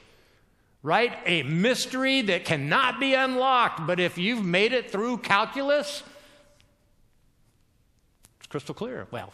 right? 0.87 1.17
A 1.25 1.43
mystery 1.43 2.21
that 2.21 2.45
cannot 2.45 2.97
be 2.97 3.13
unlocked. 3.13 3.85
But 3.85 3.99
if 3.99 4.17
you've 4.17 4.45
made 4.45 4.71
it 4.71 4.89
through 4.89 5.17
calculus, 5.17 6.01
it's 8.39 8.47
crystal 8.47 8.73
clear. 8.73 9.05
Well, 9.11 9.33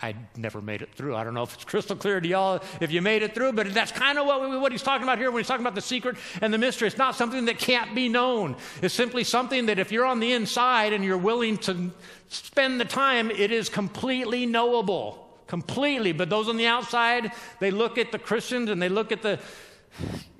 I 0.00 0.14
never 0.36 0.60
made 0.60 0.80
it 0.80 0.94
through. 0.94 1.16
I 1.16 1.24
don't 1.24 1.34
know 1.34 1.42
if 1.42 1.54
it's 1.54 1.64
crystal 1.64 1.96
clear 1.96 2.20
to 2.20 2.28
y'all 2.28 2.62
if 2.80 2.92
you 2.92 3.02
made 3.02 3.24
it 3.24 3.34
through, 3.34 3.54
but 3.54 3.74
that's 3.74 3.90
kind 3.90 4.16
of 4.16 4.26
what, 4.26 4.60
what 4.60 4.70
he's 4.70 4.84
talking 4.84 5.02
about 5.02 5.18
here 5.18 5.32
when 5.32 5.40
he's 5.40 5.48
talking 5.48 5.66
about 5.66 5.74
the 5.74 5.80
secret 5.80 6.18
and 6.40 6.54
the 6.54 6.58
mystery. 6.58 6.86
It's 6.86 6.96
not 6.96 7.16
something 7.16 7.46
that 7.46 7.58
can't 7.58 7.96
be 7.96 8.08
known. 8.08 8.54
It's 8.80 8.94
simply 8.94 9.24
something 9.24 9.66
that 9.66 9.80
if 9.80 9.90
you're 9.90 10.06
on 10.06 10.20
the 10.20 10.32
inside 10.32 10.92
and 10.92 11.04
you're 11.04 11.18
willing 11.18 11.58
to 11.58 11.90
spend 12.28 12.80
the 12.80 12.84
time, 12.84 13.32
it 13.32 13.50
is 13.50 13.68
completely 13.68 14.46
knowable. 14.46 15.18
Completely. 15.48 16.12
But 16.12 16.30
those 16.30 16.48
on 16.48 16.56
the 16.56 16.68
outside, 16.68 17.32
they 17.58 17.72
look 17.72 17.98
at 17.98 18.12
the 18.12 18.20
Christians 18.20 18.70
and 18.70 18.80
they 18.80 18.88
look 18.88 19.10
at 19.10 19.20
the, 19.20 19.40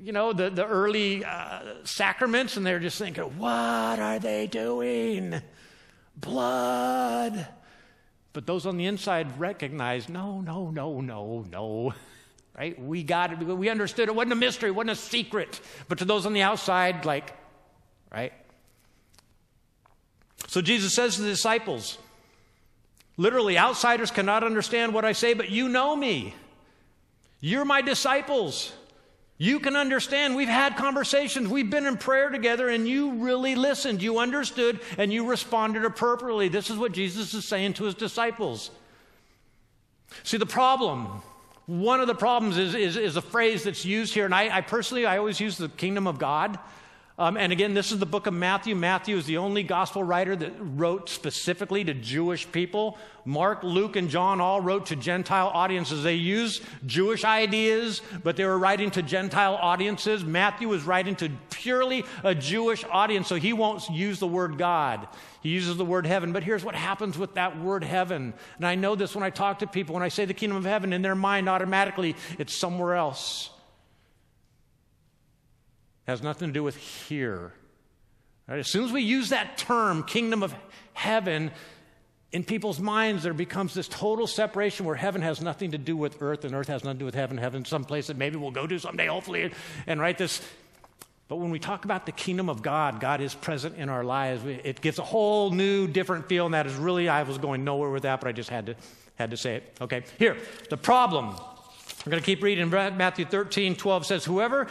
you 0.01 0.12
know, 0.12 0.33
the, 0.33 0.51
the 0.51 0.67
early 0.67 1.25
uh, 1.25 1.61
sacraments 1.85 2.57
and 2.57 2.65
they're 2.67 2.81
just 2.81 2.99
thinking, 2.99 3.25
what 3.38 3.99
are 3.99 4.19
they 4.19 4.47
doing? 4.47 5.41
Blood 6.17 7.49
but 8.33 8.47
those 8.47 8.67
on 8.67 8.77
the 8.77 8.87
inside 8.87 9.38
recognize 9.38 10.09
no, 10.09 10.41
no, 10.41 10.71
no, 10.71 11.01
no, 11.01 11.45
no. 11.51 11.95
Right? 12.55 12.79
We 12.79 13.03
got 13.03 13.33
it. 13.33 13.38
We 13.38 13.71
understood 13.71 14.11
it 14.11 14.15
wasn't 14.15 14.35
a 14.35 14.37
mystery, 14.37 14.69
it 14.69 14.75
wasn't 14.75 14.91
a 14.91 14.97
secret. 14.97 15.59
But 15.88 15.99
to 15.99 16.05
those 16.05 16.27
on 16.27 16.35
the 16.35 16.43
outside, 16.43 17.07
like, 17.07 17.35
right? 18.12 18.35
So 20.49 20.61
Jesus 20.61 20.95
says 20.95 21.17
to 21.17 21.23
the 21.23 21.31
disciples, 21.31 21.97
literally, 23.17 23.57
outsiders 23.57 24.11
cannot 24.11 24.45
understand 24.45 24.93
what 24.93 25.07
I 25.07 25.12
say, 25.12 25.33
but 25.33 25.49
you 25.49 25.71
know 25.71 25.97
me. 25.97 26.35
You're 27.41 27.65
my 27.65 27.81
disciples. 27.81 28.75
You 29.42 29.59
can 29.59 29.74
understand. 29.74 30.37
We've 30.37 30.46
had 30.46 30.76
conversations. 30.76 31.48
We've 31.48 31.68
been 31.68 31.85
in 31.85 31.96
prayer 31.96 32.31
together, 32.31 32.68
and 32.68 32.87
you 32.87 33.14
really 33.14 33.57
listened. 33.57 34.00
You 34.00 34.20
understood, 34.20 34.78
and 34.96 35.12
you 35.12 35.26
responded 35.26 35.85
appropriately. 35.85 36.46
This 36.46 36.70
is 36.70 36.76
what 36.76 36.92
Jesus 36.92 37.35
is 37.35 37.44
saying 37.44 37.72
to 37.72 37.85
his 37.87 37.96
disciples. 37.96 38.70
See, 40.22 40.37
the 40.37 40.46
problem, 40.46 41.22
one 41.66 42.00
of 42.00 42.07
the 42.07 42.14
problems 42.14 42.57
is, 42.57 42.76
is, 42.76 42.96
is 42.96 43.16
a 43.16 43.20
phrase 43.20 43.64
that's 43.64 43.85
used 43.85 44.14
here, 44.14 44.26
and 44.26 44.33
I, 44.33 44.59
I 44.59 44.61
personally, 44.61 45.07
I 45.07 45.18
always 45.18 45.40
use 45.40 45.59
the 45.59 45.68
kingdom 45.70 46.07
of 46.07 46.20
God. 46.20 46.57
Um, 47.18 47.37
and 47.37 47.53
again, 47.53 47.75
this 47.75 47.92
is 47.92 47.98
the 47.98 48.07
book 48.07 48.27
of 48.27 48.33
Matthew. 48.33 48.75
Matthew 48.75 49.16
is 49.16 49.27
the 49.27 49.37
only 49.37 49.62
gospel 49.62 50.03
writer 50.03 50.35
that 50.35 50.53
wrote 50.59 51.11
specifically 51.11 51.85
to 51.85 51.92
Jewish 51.92 52.51
people. 52.51 52.96
Mark, 53.27 53.62
Luke, 53.62 53.96
and 53.96 54.09
John 54.09 54.40
all 54.40 54.62
wrote 54.62 54.87
to 54.87 54.96
Gentile 54.96 55.48
audiences. 55.48 56.03
They 56.03 56.14
used 56.14 56.62
Jewish 56.87 57.22
ideas, 57.22 58.01
but 58.25 58.37
they 58.37 58.46
were 58.46 58.59
writing 58.59 58.90
to 58.92 59.03
Gentile 59.03 59.57
audiences. 59.57 60.25
Matthew 60.25 60.68
was 60.68 60.85
writing 60.85 61.14
to 61.16 61.31
purely 61.51 62.05
a 62.25 62.35
Jewish 62.35 62.83
audience, 62.90 63.29
so 63.29 63.35
he 63.35 63.53
won't 63.53 63.88
use 63.90 64.18
the 64.18 64.27
word 64.27 64.57
God. 64.57 65.07
He 65.42 65.51
uses 65.51 65.77
the 65.77 65.85
word 65.85 66.07
heaven. 66.07 66.33
But 66.33 66.44
here's 66.44 66.64
what 66.64 66.75
happens 66.75 67.18
with 67.18 67.35
that 67.35 67.61
word 67.61 67.85
heaven. 67.85 68.33
And 68.57 68.66
I 68.66 68.75
know 68.75 68.94
this 68.94 69.14
when 69.14 69.22
I 69.22 69.31
talk 69.31 69.59
to 69.59 69.66
people, 69.66 69.94
when 69.94 70.03
I 70.03 70.09
say 70.09 70.25
the 70.25 70.35
kingdom 70.35 70.57
of 70.57 70.64
heaven, 70.64 70.94
in 70.94 71.03
their 71.03 71.14
mind, 71.14 71.48
automatically, 71.48 72.16
it's 72.38 72.55
somewhere 72.55 72.94
else. 72.94 73.51
Has 76.07 76.23
nothing 76.23 76.49
to 76.49 76.53
do 76.53 76.62
with 76.62 76.77
here. 76.77 77.53
Right? 78.49 78.59
As 78.59 78.69
soon 78.69 78.85
as 78.85 78.93
we 78.93 79.03
use 79.03 79.31
that 79.31 79.57
term, 79.57 80.03
kingdom 80.03 80.43
of 80.43 80.55
heaven, 80.95 81.51
in 82.33 82.43
people's 82.43 82.81
minds, 82.81 83.23
there 83.23 83.35
becomes 83.35 83.75
this 83.75 83.88
total 83.88 84.27
separation 84.27 84.87
where 84.87 84.97
heaven 84.97 85.21
has 85.21 85.41
nothing 85.41 85.73
to 85.73 85.79
do 85.79 85.97
with 85.97 86.21
earth 86.23 86.45
and 86.45 86.55
earth 86.55 86.69
has 86.69 86.83
nothing 86.83 86.99
to 86.99 87.03
do 87.03 87.05
with 87.05 87.15
heaven. 87.15 87.37
Heaven, 87.37 87.65
some 87.65 87.85
place 87.85 88.07
that 88.07 88.17
maybe 88.17 88.37
we'll 88.37 88.51
go 88.51 88.67
to 88.67 88.79
someday, 88.79 89.07
hopefully, 89.07 89.53
and 89.87 90.01
write 90.01 90.17
this. 90.19 90.41
But 91.29 91.37
when 91.37 91.51
we 91.51 91.59
talk 91.59 91.85
about 91.85 92.07
the 92.07 92.12
kingdom 92.12 92.49
of 92.49 92.62
God, 92.62 93.01
God 93.01 93.21
is 93.21 93.35
present 93.35 93.77
in 93.77 93.88
our 93.88 94.03
lives. 94.03 94.45
It 94.45 94.81
gives 94.81 94.99
a 94.99 95.03
whole 95.03 95.51
new, 95.51 95.87
different 95.87 96.27
feel, 96.27 96.47
and 96.47 96.55
that 96.55 96.67
is 96.67 96.75
really, 96.75 97.09
I 97.09 97.23
was 97.23 97.38
going 97.38 97.65
nowhere 97.65 97.91
with 97.91 98.03
that, 98.03 98.21
but 98.21 98.29
I 98.29 98.33
just 98.33 98.51
had 98.51 98.67
to, 98.67 98.77
had 99.17 99.31
to 99.31 99.37
say 99.37 99.57
it. 99.57 99.77
Okay, 99.81 100.03
here, 100.19 100.37
the 100.69 100.77
problem 100.77 101.37
I'm 102.05 102.11
going 102.11 102.21
to 102.21 102.27
keep 102.27 102.43
reading. 102.43 102.69
Matthew 102.69 103.25
13, 103.25 103.77
12 103.77 104.07
says, 104.07 104.25
Whoever 104.25 104.67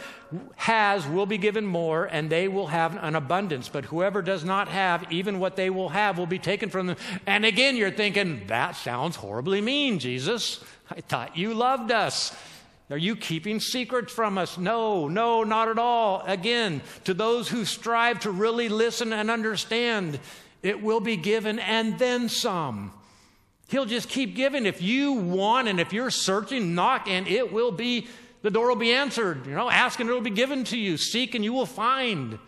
has 0.56 1.06
will 1.06 1.24
be 1.24 1.38
given 1.38 1.64
more, 1.64 2.04
and 2.04 2.28
they 2.28 2.46
will 2.46 2.66
have 2.66 3.02
an 3.02 3.16
abundance. 3.16 3.70
But 3.70 3.86
whoever 3.86 4.20
does 4.20 4.44
not 4.44 4.68
have, 4.68 5.10
even 5.10 5.38
what 5.38 5.56
they 5.56 5.70
will 5.70 5.88
have, 5.88 6.18
will 6.18 6.26
be 6.26 6.38
taken 6.38 6.68
from 6.68 6.88
them. 6.88 6.96
And 7.26 7.46
again, 7.46 7.76
you're 7.76 7.90
thinking, 7.90 8.42
That 8.48 8.76
sounds 8.76 9.16
horribly 9.16 9.62
mean, 9.62 9.98
Jesus. 9.98 10.62
I 10.90 11.00
thought 11.00 11.34
you 11.34 11.54
loved 11.54 11.90
us. 11.90 12.36
Are 12.90 12.98
you 12.98 13.16
keeping 13.16 13.60
secrets 13.60 14.12
from 14.12 14.36
us? 14.36 14.58
No, 14.58 15.08
no, 15.08 15.42
not 15.42 15.68
at 15.68 15.78
all. 15.78 16.22
Again, 16.26 16.82
to 17.04 17.14
those 17.14 17.48
who 17.48 17.64
strive 17.64 18.20
to 18.20 18.30
really 18.30 18.68
listen 18.68 19.14
and 19.14 19.30
understand, 19.30 20.20
it 20.62 20.82
will 20.82 21.00
be 21.00 21.16
given 21.16 21.58
and 21.58 21.98
then 21.98 22.28
some. 22.28 22.92
He'll 23.68 23.86
just 23.86 24.08
keep 24.08 24.34
giving. 24.34 24.66
If 24.66 24.82
you 24.82 25.12
want 25.12 25.68
and 25.68 25.80
if 25.80 25.92
you're 25.92 26.10
searching, 26.10 26.74
knock 26.74 27.08
and 27.08 27.26
it 27.26 27.52
will 27.52 27.72
be, 27.72 28.08
the 28.42 28.50
door 28.50 28.68
will 28.68 28.76
be 28.76 28.92
answered. 28.92 29.46
You 29.46 29.54
know, 29.54 29.70
ask 29.70 29.98
and 29.98 30.10
it 30.10 30.12
will 30.12 30.20
be 30.20 30.30
given 30.30 30.64
to 30.64 30.76
you. 30.76 30.96
Seek 30.96 31.34
and 31.34 31.44
you 31.44 31.52
will 31.52 31.66
find. 31.66 32.38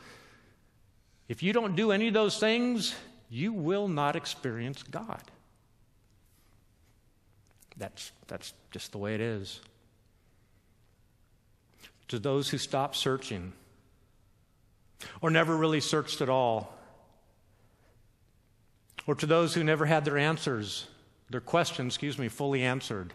If 1.28 1.42
you 1.42 1.52
don't 1.52 1.76
do 1.76 1.92
any 1.92 2.08
of 2.08 2.14
those 2.14 2.38
things, 2.38 2.94
you 3.30 3.52
will 3.52 3.88
not 3.88 4.16
experience 4.16 4.82
God. 4.82 5.22
That's, 7.76 8.12
that's 8.28 8.52
just 8.70 8.92
the 8.92 8.98
way 8.98 9.14
it 9.14 9.20
is. 9.20 9.60
To 12.08 12.18
those 12.18 12.50
who 12.50 12.58
stop 12.58 12.94
searching 12.94 13.52
or 15.20 15.30
never 15.30 15.56
really 15.56 15.80
searched 15.80 16.20
at 16.20 16.28
all, 16.28 16.72
or 19.06 19.14
to 19.14 19.26
those 19.26 19.54
who 19.54 19.62
never 19.64 19.84
had 19.84 20.04
their 20.04 20.16
answers 20.16 20.86
their 21.30 21.40
question, 21.40 21.86
excuse 21.86 22.18
me, 22.18 22.28
fully 22.28 22.62
answered. 22.62 23.12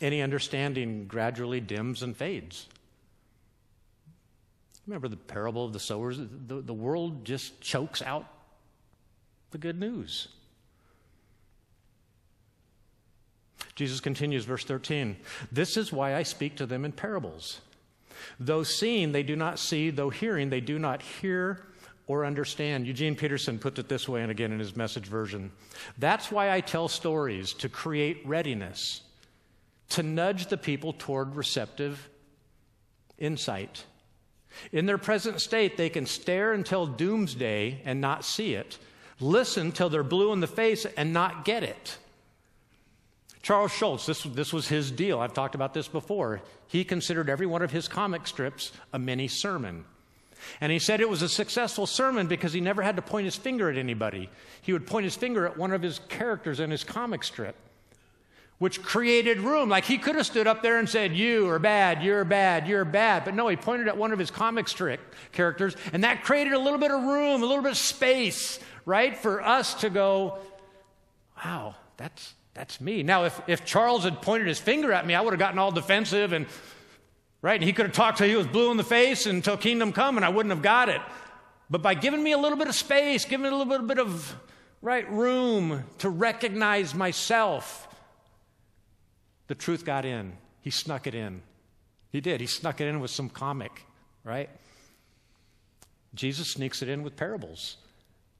Any 0.00 0.22
understanding 0.22 1.06
gradually 1.06 1.60
dims 1.60 2.02
and 2.02 2.16
fades. 2.16 2.66
Remember 4.86 5.08
the 5.08 5.16
parable 5.16 5.64
of 5.64 5.72
the 5.72 5.80
sowers? 5.80 6.18
The, 6.18 6.62
the 6.62 6.74
world 6.74 7.24
just 7.24 7.60
chokes 7.60 8.00
out 8.02 8.26
the 9.50 9.58
good 9.58 9.78
news. 9.78 10.28
Jesus 13.74 14.00
continues, 14.00 14.44
verse 14.44 14.64
13 14.64 15.16
This 15.52 15.76
is 15.76 15.92
why 15.92 16.14
I 16.16 16.22
speak 16.22 16.56
to 16.56 16.66
them 16.66 16.84
in 16.84 16.92
parables. 16.92 17.60
Though 18.38 18.62
seeing, 18.62 19.12
they 19.12 19.22
do 19.22 19.36
not 19.36 19.58
see, 19.58 19.90
though 19.90 20.10
hearing, 20.10 20.50
they 20.50 20.60
do 20.60 20.78
not 20.78 21.02
hear 21.02 21.66
or 22.10 22.26
understand. 22.26 22.88
Eugene 22.88 23.14
Peterson 23.14 23.56
put 23.56 23.78
it 23.78 23.88
this 23.88 24.08
way, 24.08 24.20
and 24.20 24.32
again 24.32 24.50
in 24.50 24.58
his 24.58 24.74
message 24.74 25.06
version 25.06 25.52
That's 25.96 26.32
why 26.32 26.50
I 26.50 26.60
tell 26.60 26.88
stories 26.88 27.52
to 27.54 27.68
create 27.68 28.26
readiness, 28.26 29.02
to 29.90 30.02
nudge 30.02 30.48
the 30.48 30.56
people 30.56 30.92
toward 30.92 31.36
receptive 31.36 32.08
insight. 33.16 33.84
In 34.72 34.86
their 34.86 34.98
present 34.98 35.40
state, 35.40 35.76
they 35.76 35.88
can 35.88 36.04
stare 36.04 36.52
until 36.52 36.84
doomsday 36.84 37.80
and 37.84 38.00
not 38.00 38.24
see 38.24 38.54
it, 38.54 38.78
listen 39.20 39.70
till 39.70 39.88
they're 39.88 40.02
blue 40.02 40.32
in 40.32 40.40
the 40.40 40.48
face 40.48 40.86
and 40.96 41.12
not 41.12 41.44
get 41.44 41.62
it. 41.62 41.96
Charles 43.40 43.70
Schulz, 43.70 44.04
this, 44.04 44.24
this 44.24 44.52
was 44.52 44.66
his 44.66 44.90
deal. 44.90 45.20
I've 45.20 45.32
talked 45.32 45.54
about 45.54 45.74
this 45.74 45.86
before. 45.86 46.42
He 46.66 46.82
considered 46.82 47.30
every 47.30 47.46
one 47.46 47.62
of 47.62 47.70
his 47.70 47.86
comic 47.86 48.26
strips 48.26 48.72
a 48.92 48.98
mini 48.98 49.28
sermon. 49.28 49.84
And 50.60 50.70
he 50.70 50.78
said 50.78 51.00
it 51.00 51.08
was 51.08 51.22
a 51.22 51.28
successful 51.28 51.86
sermon 51.86 52.26
because 52.26 52.52
he 52.52 52.60
never 52.60 52.82
had 52.82 52.96
to 52.96 53.02
point 53.02 53.24
his 53.24 53.36
finger 53.36 53.70
at 53.70 53.76
anybody. 53.76 54.30
He 54.62 54.72
would 54.72 54.86
point 54.86 55.04
his 55.04 55.16
finger 55.16 55.46
at 55.46 55.56
one 55.56 55.72
of 55.72 55.82
his 55.82 56.00
characters 56.08 56.60
in 56.60 56.70
his 56.70 56.84
comic 56.84 57.24
strip, 57.24 57.56
which 58.58 58.82
created 58.82 59.40
room. 59.40 59.68
Like 59.68 59.84
he 59.84 59.98
could 59.98 60.16
have 60.16 60.26
stood 60.26 60.46
up 60.46 60.62
there 60.62 60.78
and 60.78 60.88
said, 60.88 61.14
You 61.14 61.48
are 61.48 61.58
bad, 61.58 62.02
you're 62.02 62.24
bad, 62.24 62.66
you're 62.66 62.84
bad. 62.84 63.24
But 63.24 63.34
no, 63.34 63.48
he 63.48 63.56
pointed 63.56 63.88
at 63.88 63.96
one 63.96 64.12
of 64.12 64.18
his 64.18 64.30
comic 64.30 64.68
strip 64.68 65.00
characters, 65.32 65.76
and 65.92 66.04
that 66.04 66.24
created 66.24 66.52
a 66.52 66.58
little 66.58 66.78
bit 66.78 66.90
of 66.90 67.02
room, 67.02 67.42
a 67.42 67.46
little 67.46 67.62
bit 67.62 67.72
of 67.72 67.78
space, 67.78 68.58
right, 68.84 69.16
for 69.16 69.42
us 69.42 69.74
to 69.74 69.90
go, 69.90 70.38
Wow, 71.44 71.74
that's, 71.96 72.34
that's 72.54 72.80
me. 72.80 73.02
Now, 73.02 73.24
if, 73.24 73.40
if 73.46 73.64
Charles 73.64 74.04
had 74.04 74.20
pointed 74.20 74.48
his 74.48 74.58
finger 74.58 74.92
at 74.92 75.06
me, 75.06 75.14
I 75.14 75.20
would 75.20 75.32
have 75.32 75.38
gotten 75.38 75.58
all 75.58 75.70
defensive 75.70 76.32
and 76.32 76.46
Right? 77.42 77.54
And 77.54 77.64
he 77.64 77.72
could 77.72 77.86
have 77.86 77.94
talked 77.94 78.18
till 78.18 78.28
he 78.28 78.36
was 78.36 78.46
blue 78.46 78.70
in 78.70 78.76
the 78.76 78.84
face 78.84 79.26
until 79.26 79.56
kingdom 79.56 79.92
come, 79.92 80.16
and 80.16 80.24
I 80.24 80.28
wouldn't 80.28 80.50
have 80.50 80.62
got 80.62 80.88
it. 80.88 81.00
But 81.70 81.82
by 81.82 81.94
giving 81.94 82.22
me 82.22 82.32
a 82.32 82.38
little 82.38 82.58
bit 82.58 82.68
of 82.68 82.74
space, 82.74 83.24
giving 83.24 83.44
me 83.44 83.48
a 83.48 83.54
little 83.54 83.86
bit 83.86 83.98
of 83.98 84.36
right 84.82 85.10
room 85.10 85.84
to 85.98 86.10
recognize 86.10 86.94
myself, 86.94 87.88
the 89.46 89.54
truth 89.54 89.84
got 89.84 90.04
in. 90.04 90.32
He 90.60 90.70
snuck 90.70 91.06
it 91.06 91.14
in. 91.14 91.42
He 92.10 92.20
did. 92.20 92.40
He 92.40 92.46
snuck 92.46 92.80
it 92.80 92.88
in 92.88 93.00
with 93.00 93.10
some 93.10 93.30
comic, 93.30 93.84
right? 94.24 94.50
Jesus 96.14 96.48
sneaks 96.48 96.82
it 96.82 96.88
in 96.88 97.02
with 97.02 97.16
parables. 97.16 97.76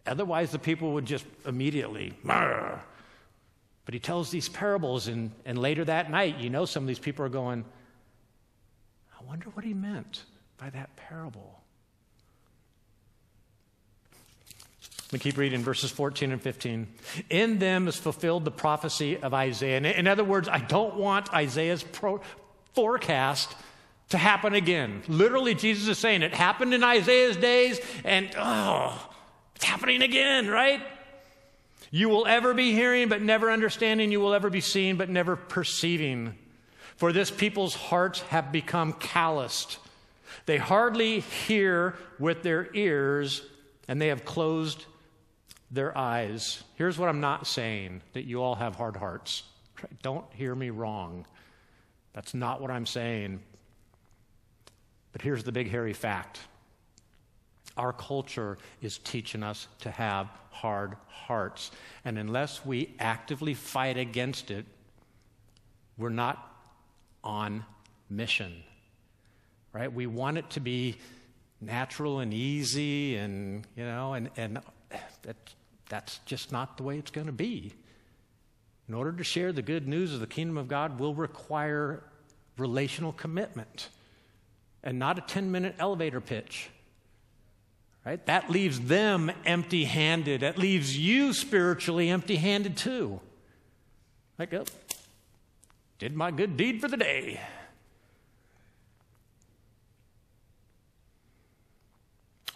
Otherwise, 0.06 0.50
the 0.50 0.58
people 0.58 0.92
would 0.94 1.06
just 1.06 1.24
immediately, 1.46 2.14
Marr. 2.22 2.82
but 3.84 3.94
he 3.94 4.00
tells 4.00 4.30
these 4.30 4.48
parables, 4.48 5.08
and, 5.08 5.30
and 5.44 5.58
later 5.58 5.84
that 5.84 6.10
night, 6.10 6.38
you 6.38 6.50
know, 6.50 6.64
some 6.64 6.82
of 6.82 6.88
these 6.88 6.98
people 6.98 7.24
are 7.24 7.30
going, 7.30 7.64
wonder 9.30 9.46
what 9.50 9.64
he 9.64 9.72
meant 9.72 10.24
by 10.58 10.68
that 10.70 10.96
parable. 10.96 11.60
We 15.12 15.20
keep 15.20 15.38
reading 15.38 15.62
verses 15.62 15.92
14 15.92 16.32
and 16.32 16.42
15. 16.42 16.88
In 17.30 17.60
them 17.60 17.86
is 17.86 17.94
fulfilled 17.94 18.44
the 18.44 18.50
prophecy 18.50 19.18
of 19.18 19.32
Isaiah. 19.32 19.80
In 19.80 20.08
other 20.08 20.24
words, 20.24 20.48
I 20.48 20.58
don't 20.58 20.96
want 20.96 21.32
Isaiah's 21.32 21.84
pro- 21.84 22.20
forecast 22.74 23.54
to 24.08 24.18
happen 24.18 24.54
again. 24.54 25.04
Literally, 25.06 25.54
Jesus 25.54 25.86
is 25.86 25.98
saying 25.98 26.22
it 26.22 26.34
happened 26.34 26.74
in 26.74 26.82
Isaiah's 26.82 27.36
days, 27.36 27.80
and 28.04 28.28
oh, 28.36 29.10
it's 29.54 29.64
happening 29.64 30.02
again, 30.02 30.48
right? 30.48 30.82
You 31.92 32.08
will 32.08 32.26
ever 32.26 32.52
be 32.52 32.72
hearing, 32.72 33.08
but 33.08 33.22
never 33.22 33.48
understanding. 33.48 34.10
You 34.10 34.18
will 34.18 34.34
ever 34.34 34.50
be 34.50 34.60
seeing, 34.60 34.96
but 34.96 35.08
never 35.08 35.36
perceiving. 35.36 36.34
For 37.00 37.14
this 37.14 37.30
people's 37.30 37.74
hearts 37.74 38.20
have 38.24 38.52
become 38.52 38.92
calloused. 38.92 39.78
They 40.44 40.58
hardly 40.58 41.20
hear 41.20 41.96
with 42.18 42.42
their 42.42 42.68
ears, 42.74 43.40
and 43.88 43.98
they 43.98 44.08
have 44.08 44.26
closed 44.26 44.84
their 45.70 45.96
eyes. 45.96 46.62
Here's 46.74 46.98
what 46.98 47.08
I'm 47.08 47.22
not 47.22 47.46
saying 47.46 48.02
that 48.12 48.26
you 48.26 48.42
all 48.42 48.54
have 48.54 48.74
hard 48.74 48.96
hearts. 48.96 49.44
Don't 50.02 50.26
hear 50.34 50.54
me 50.54 50.68
wrong. 50.68 51.24
That's 52.12 52.34
not 52.34 52.60
what 52.60 52.70
I'm 52.70 52.84
saying. 52.84 53.40
But 55.12 55.22
here's 55.22 55.42
the 55.42 55.52
big, 55.52 55.70
hairy 55.70 55.94
fact 55.94 56.40
our 57.78 57.94
culture 57.94 58.58
is 58.82 58.98
teaching 58.98 59.42
us 59.42 59.68
to 59.78 59.90
have 59.90 60.28
hard 60.50 60.96
hearts. 61.08 61.70
And 62.04 62.18
unless 62.18 62.66
we 62.66 62.94
actively 62.98 63.54
fight 63.54 63.96
against 63.96 64.50
it, 64.50 64.66
we're 65.96 66.10
not 66.10 66.49
on 67.22 67.64
mission, 68.08 68.62
right? 69.72 69.92
We 69.92 70.06
want 70.06 70.38
it 70.38 70.50
to 70.50 70.60
be 70.60 70.96
natural 71.60 72.20
and 72.20 72.32
easy, 72.32 73.16
and, 73.16 73.66
you 73.76 73.84
know, 73.84 74.14
and, 74.14 74.30
and 74.36 74.60
that, 75.22 75.36
that's 75.88 76.18
just 76.24 76.52
not 76.52 76.76
the 76.76 76.82
way 76.82 76.98
it's 76.98 77.10
going 77.10 77.26
to 77.26 77.32
be. 77.32 77.72
In 78.88 78.94
order 78.94 79.12
to 79.12 79.22
share 79.22 79.52
the 79.52 79.62
good 79.62 79.86
news 79.86 80.12
of 80.12 80.20
the 80.20 80.26
kingdom 80.26 80.56
of 80.56 80.66
God 80.66 80.98
will 80.98 81.14
require 81.14 82.02
relational 82.56 83.12
commitment 83.12 83.88
and 84.82 84.98
not 84.98 85.18
a 85.18 85.20
10 85.20 85.50
minute 85.50 85.74
elevator 85.78 86.20
pitch. 86.20 86.70
Right? 88.04 88.24
That 88.26 88.50
leaves 88.50 88.80
them 88.80 89.30
empty 89.44 89.84
handed. 89.84 90.40
That 90.40 90.56
leaves 90.58 90.96
you 90.96 91.34
spiritually 91.34 92.08
empty 92.08 92.36
handed 92.36 92.76
too. 92.76 93.20
Like, 94.38 94.54
oh, 94.54 94.64
did 96.00 96.16
my 96.16 96.30
good 96.30 96.56
deed 96.56 96.80
for 96.80 96.88
the 96.88 96.96
day. 96.96 97.38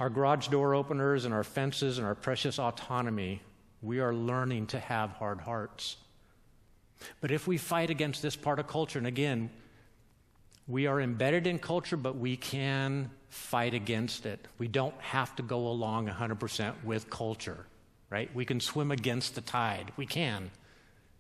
Our 0.00 0.08
garage 0.10 0.48
door 0.48 0.74
openers 0.74 1.26
and 1.26 1.32
our 1.34 1.44
fences 1.44 1.98
and 1.98 2.06
our 2.06 2.14
precious 2.14 2.58
autonomy, 2.58 3.42
we 3.82 4.00
are 4.00 4.14
learning 4.14 4.68
to 4.68 4.80
have 4.80 5.10
hard 5.10 5.42
hearts. 5.42 5.98
But 7.20 7.30
if 7.30 7.46
we 7.46 7.58
fight 7.58 7.90
against 7.90 8.22
this 8.22 8.34
part 8.34 8.58
of 8.58 8.66
culture, 8.66 8.98
and 8.98 9.06
again, 9.06 9.50
We 10.66 10.86
are 10.86 11.00
embedded 11.00 11.46
in 11.46 11.58
culture, 11.58 11.96
but 11.96 12.16
we 12.16 12.36
can 12.36 13.10
fight 13.28 13.74
against 13.74 14.24
it. 14.24 14.48
We 14.58 14.68
don't 14.68 14.98
have 15.00 15.36
to 15.36 15.42
go 15.42 15.68
along 15.68 16.08
100% 16.08 16.84
with 16.84 17.10
culture, 17.10 17.66
right? 18.08 18.34
We 18.34 18.46
can 18.46 18.60
swim 18.60 18.90
against 18.90 19.34
the 19.34 19.42
tide. 19.42 19.92
We 19.96 20.06
can. 20.06 20.50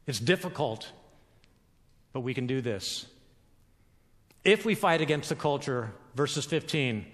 It's 0.06 0.18
difficult, 0.18 0.90
but 2.14 2.20
we 2.20 2.32
can 2.32 2.46
do 2.46 2.62
this. 2.62 3.06
If 4.44 4.64
we 4.64 4.74
fight 4.74 5.02
against 5.02 5.28
the 5.28 5.34
culture, 5.34 5.92
verses 6.14 6.46
15, 6.46 7.04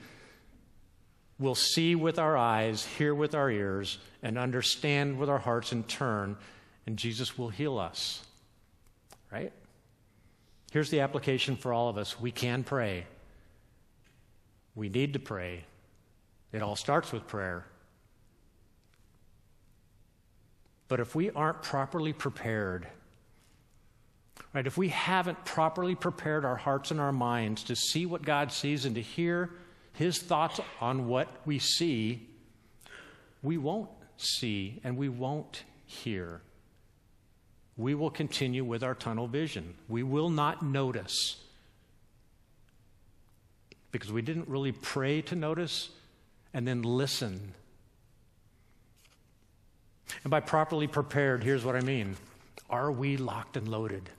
we'll 1.39 1.55
see 1.55 1.95
with 1.95 2.19
our 2.19 2.37
eyes, 2.37 2.85
hear 2.85 3.15
with 3.15 3.35
our 3.35 3.51
ears, 3.51 3.99
and 4.23 4.39
understand 4.39 5.19
with 5.19 5.31
our 5.31 5.39
hearts 5.39 5.73
in 5.73 5.85
turn, 5.85 6.37
and 6.87 6.99
Jesus 6.99 7.39
will 7.39 7.49
heal 7.49 7.79
us. 7.79 8.23
Right? 9.33 9.53
Here's 10.71 10.91
the 10.91 11.01
application 11.01 11.57
for 11.57 11.73
all 11.73 11.89
of 11.89 11.97
us 11.97 12.21
we 12.21 12.31
can 12.31 12.63
pray. 12.63 13.07
We 14.75 14.91
need 14.91 15.15
to 15.15 15.19
pray. 15.19 15.65
It 16.53 16.63
all 16.63 16.77
starts 16.77 17.11
with 17.11 17.27
prayer. 17.27 17.65
But 20.89 21.01
if 21.01 21.15
we 21.15 21.31
aren't 21.31 21.63
properly 21.63 22.13
prepared, 22.13 22.87
right, 24.53 24.67
if 24.67 24.77
we 24.77 24.89
haven't 24.89 25.45
properly 25.45 25.95
prepared 25.95 26.45
our 26.45 26.57
hearts 26.57 26.91
and 26.91 27.01
our 27.01 27.13
minds 27.13 27.65
to 27.65 27.77
see 27.77 28.07
what 28.07 28.23
God 28.23 28.53
sees 28.53 28.85
and 28.85 28.95
to 28.95 29.03
hear 29.03 29.51
his 29.95 30.19
thoughts 30.19 30.61
on 30.81 31.07
what 31.07 31.29
we 31.45 31.59
see, 31.59 32.29
we 33.43 33.59
won't 33.59 33.91
see 34.17 34.81
and 34.85 34.97
we 34.97 35.09
won't 35.09 35.65
hear 35.87 36.43
we 37.81 37.95
will 37.95 38.11
continue 38.11 38.63
with 38.63 38.83
our 38.85 38.95
tunnel 38.95 39.27
vision. 39.27 39.75
We 39.89 40.03
will 40.03 40.29
not 40.29 40.63
notice 40.63 41.37
because 43.91 44.13
we 44.13 44.21
didn't 44.21 44.49
really 44.49 44.73
pray 44.73 45.23
to 45.23 45.35
notice 45.35 45.89
and 46.53 46.69
then 46.69 46.83
listen. 46.83 47.55
And 50.25 50.31
by 50.31 50.41
properly 50.41 50.87
prepared, 50.87 51.43
here's 51.43 51.65
what 51.65 51.75
I 51.75 51.81
mean 51.81 52.17
Are 52.69 52.93
we 52.93 53.17
locked 53.17 53.57
and 53.57 53.67
loaded? 53.67 54.11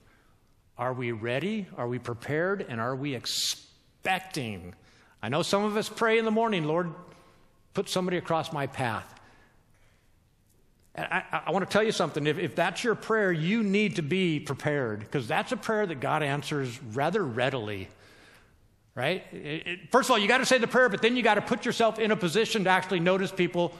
Are 0.78 0.92
we 0.92 1.12
ready? 1.12 1.66
Are 1.76 1.86
we 1.86 1.98
prepared? 1.98 2.64
And 2.68 2.80
are 2.80 2.96
we 2.96 3.14
expecting? 3.14 4.74
I 5.22 5.28
know 5.28 5.42
some 5.42 5.64
of 5.64 5.76
us 5.76 5.88
pray 5.88 6.18
in 6.18 6.24
the 6.24 6.30
morning, 6.30 6.64
Lord, 6.64 6.92
put 7.74 7.88
somebody 7.88 8.16
across 8.16 8.52
my 8.52 8.66
path. 8.66 9.08
I, 10.96 11.42
I, 11.46 11.50
want 11.52 11.66
to 11.66 11.72
tell 11.72 11.82
you 11.82 11.92
something. 11.92 12.26
If, 12.26 12.38
if 12.38 12.54
that's 12.54 12.84
your 12.84 12.94
prayer, 12.94 13.32
you 13.32 13.62
need 13.62 13.96
to 13.96 14.02
be 14.02 14.40
prepared 14.40 15.00
because 15.00 15.26
that's 15.26 15.50
a 15.50 15.56
prayer 15.56 15.86
that 15.86 16.00
God 16.00 16.22
answers 16.22 16.82
rather 16.82 17.24
readily. 17.24 17.88
Right? 18.94 19.24
It, 19.32 19.66
it, 19.66 19.78
first 19.90 20.08
of 20.08 20.12
all, 20.12 20.18
you 20.18 20.28
got 20.28 20.38
to 20.38 20.46
say 20.46 20.58
the 20.58 20.66
prayer, 20.66 20.90
but 20.90 21.00
then 21.00 21.16
you 21.16 21.22
got 21.22 21.36
to 21.36 21.40
put 21.40 21.64
yourself 21.64 21.98
in 21.98 22.10
a 22.10 22.16
position 22.16 22.64
to 22.64 22.70
actually 22.70 23.00
notice 23.00 23.32
people 23.32 23.72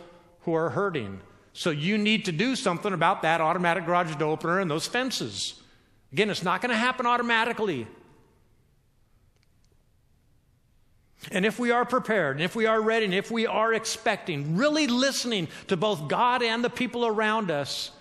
who 0.43 0.55
are 0.55 0.71
hurting. 0.71 1.21
So 1.53 1.69
you 1.69 1.99
need 1.99 2.25
to 2.27 2.33
do 2.33 2.57
something 2.57 2.95
about 2.95 3.23
that 3.23 3.43
automatic 3.43 3.85
garage 3.85 4.15
door 4.17 4.33
opener 4.33 4.61
and 4.61 4.71
those 4.71 4.87
fences. 4.87 5.62
Again, 6.13 6.31
it's 6.31 6.43
not 6.43 6.61
going 6.61 6.71
to 6.71 6.77
happen 6.77 7.07
automatically. 7.07 7.87
And 11.31 11.47
if 11.47 11.59
we 11.59 11.71
are 11.71 11.85
prepared, 11.85 12.37
and 12.37 12.45
if 12.45 12.57
we 12.57 12.67
are 12.67 12.81
ready, 12.81 13.05
and 13.05 13.15
if 13.15 13.31
we 13.31 13.47
are 13.47 13.73
expecting, 13.73 14.57
really 14.57 14.87
listening 14.87 15.49
to 15.69 15.77
both 15.77 16.09
God 16.09 16.43
and 16.43 16.65
the 16.65 16.71
people 16.71 17.07
around 17.07 17.51
us, 17.51 17.93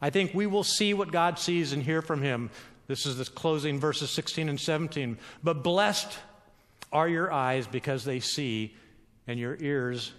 I 0.00 0.10
think 0.10 0.34
we 0.34 0.46
will 0.46 0.64
see 0.64 0.92
what 0.92 1.10
God 1.10 1.38
sees 1.38 1.72
and 1.72 1.82
hear 1.82 2.02
from 2.02 2.22
Him. 2.22 2.50
This 2.86 3.06
is 3.06 3.16
the 3.16 3.24
closing 3.24 3.80
verses 3.80 4.10
16 4.10 4.48
and 4.48 4.60
17. 4.60 5.18
But 5.42 5.64
blessed 5.64 6.18
are 6.92 7.08
your 7.08 7.32
eyes 7.32 7.66
because 7.66 8.04
they 8.04 8.20
see, 8.20 8.76
and 9.26 9.40
your 9.40 9.56
ears 9.58 10.12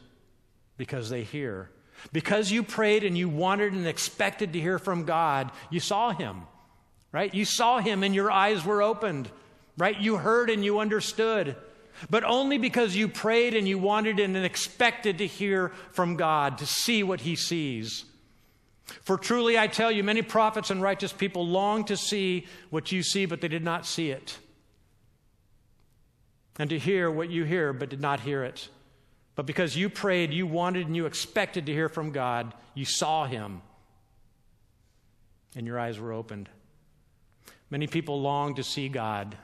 because 0.77 1.09
they 1.09 1.23
hear. 1.23 1.69
Because 2.11 2.51
you 2.51 2.63
prayed 2.63 3.03
and 3.03 3.17
you 3.17 3.29
wanted 3.29 3.73
and 3.73 3.87
expected 3.87 4.53
to 4.53 4.59
hear 4.59 4.79
from 4.79 5.05
God, 5.05 5.51
you 5.69 5.79
saw 5.79 6.11
Him, 6.11 6.41
right? 7.17 7.33
You 7.33 7.45
saw 7.45 7.79
Him 7.79 8.03
and 8.03 8.13
your 8.13 8.31
eyes 8.31 8.63
were 8.63 8.81
opened, 8.81 9.29
right? 9.77 9.99
You 9.99 10.17
heard 10.17 10.49
and 10.49 10.63
you 10.63 10.79
understood 10.79 11.55
but 12.09 12.23
only 12.23 12.57
because 12.57 12.95
you 12.95 13.07
prayed 13.07 13.55
and 13.55 13.67
you 13.67 13.79
wanted 13.79 14.19
and 14.19 14.37
expected 14.37 15.17
to 15.17 15.27
hear 15.27 15.69
from 15.91 16.15
God, 16.15 16.59
to 16.59 16.65
see 16.65 17.03
what 17.03 17.21
He 17.21 17.35
sees. 17.35 18.05
For 19.01 19.17
truly 19.17 19.57
I 19.57 19.67
tell 19.67 19.91
you, 19.91 20.03
many 20.03 20.21
prophets 20.21 20.69
and 20.69 20.81
righteous 20.81 21.11
people 21.11 21.45
long 21.45 21.85
to 21.85 21.97
see 21.97 22.45
what 22.69 22.91
you 22.91 23.03
see, 23.03 23.25
but 23.25 23.41
they 23.41 23.47
did 23.47 23.63
not 23.63 23.85
see 23.85 24.11
it. 24.11 24.37
And 26.59 26.69
to 26.69 26.79
hear 26.79 27.09
what 27.11 27.29
you 27.29 27.43
hear, 27.43 27.73
but 27.73 27.89
did 27.89 28.01
not 28.01 28.19
hear 28.19 28.43
it. 28.43 28.69
But 29.35 29.45
because 29.45 29.75
you 29.75 29.89
prayed, 29.89 30.33
you 30.33 30.47
wanted 30.47 30.87
and 30.87 30.95
you 30.95 31.05
expected 31.05 31.65
to 31.65 31.73
hear 31.73 31.89
from 31.89 32.11
God, 32.11 32.53
you 32.73 32.85
saw 32.85 33.25
Him, 33.25 33.61
and 35.55 35.67
your 35.67 35.79
eyes 35.79 35.99
were 35.99 36.13
opened. 36.13 36.49
Many 37.69 37.87
people 37.87 38.21
long 38.21 38.55
to 38.55 38.63
see 38.63 38.89
God 38.89 39.35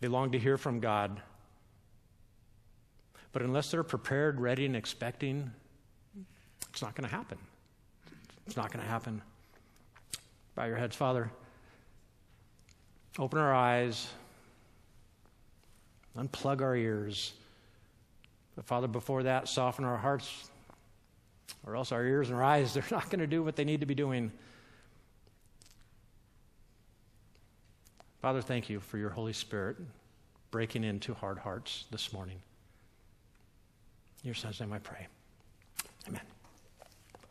They 0.00 0.08
long 0.08 0.32
to 0.32 0.38
hear 0.38 0.56
from 0.56 0.80
God. 0.80 1.20
But 3.32 3.42
unless 3.42 3.70
they're 3.70 3.84
prepared, 3.84 4.40
ready, 4.40 4.64
and 4.66 4.74
expecting, 4.74 5.50
it's 6.70 6.82
not 6.82 6.94
going 6.94 7.08
to 7.08 7.14
happen. 7.14 7.38
It's 8.46 8.56
not 8.56 8.72
going 8.72 8.84
to 8.84 8.90
happen. 8.90 9.22
Bow 10.54 10.64
your 10.64 10.76
heads, 10.76 10.96
Father. 10.96 11.30
Open 13.18 13.38
our 13.38 13.54
eyes, 13.54 14.08
unplug 16.16 16.62
our 16.62 16.74
ears. 16.74 17.34
But, 18.56 18.64
Father, 18.64 18.88
before 18.88 19.24
that, 19.24 19.48
soften 19.48 19.84
our 19.84 19.96
hearts, 19.96 20.49
or 21.66 21.76
else 21.76 21.92
our 21.92 22.04
ears 22.04 22.28
and 22.28 22.36
our 22.36 22.42
eyes, 22.44 22.74
they're 22.74 22.84
not 22.90 23.10
going 23.10 23.20
to 23.20 23.26
do 23.26 23.42
what 23.42 23.56
they 23.56 23.64
need 23.64 23.80
to 23.80 23.86
be 23.86 23.94
doing. 23.94 24.32
Father, 28.20 28.42
thank 28.42 28.68
you 28.68 28.80
for 28.80 28.98
your 28.98 29.10
Holy 29.10 29.32
Spirit 29.32 29.76
breaking 30.50 30.84
into 30.84 31.14
hard 31.14 31.38
hearts 31.38 31.84
this 31.90 32.12
morning. 32.12 32.36
In 34.22 34.28
your 34.28 34.34
son's 34.34 34.60
name 34.60 34.72
I 34.72 34.78
pray. 34.78 35.06
Amen. 36.08 36.20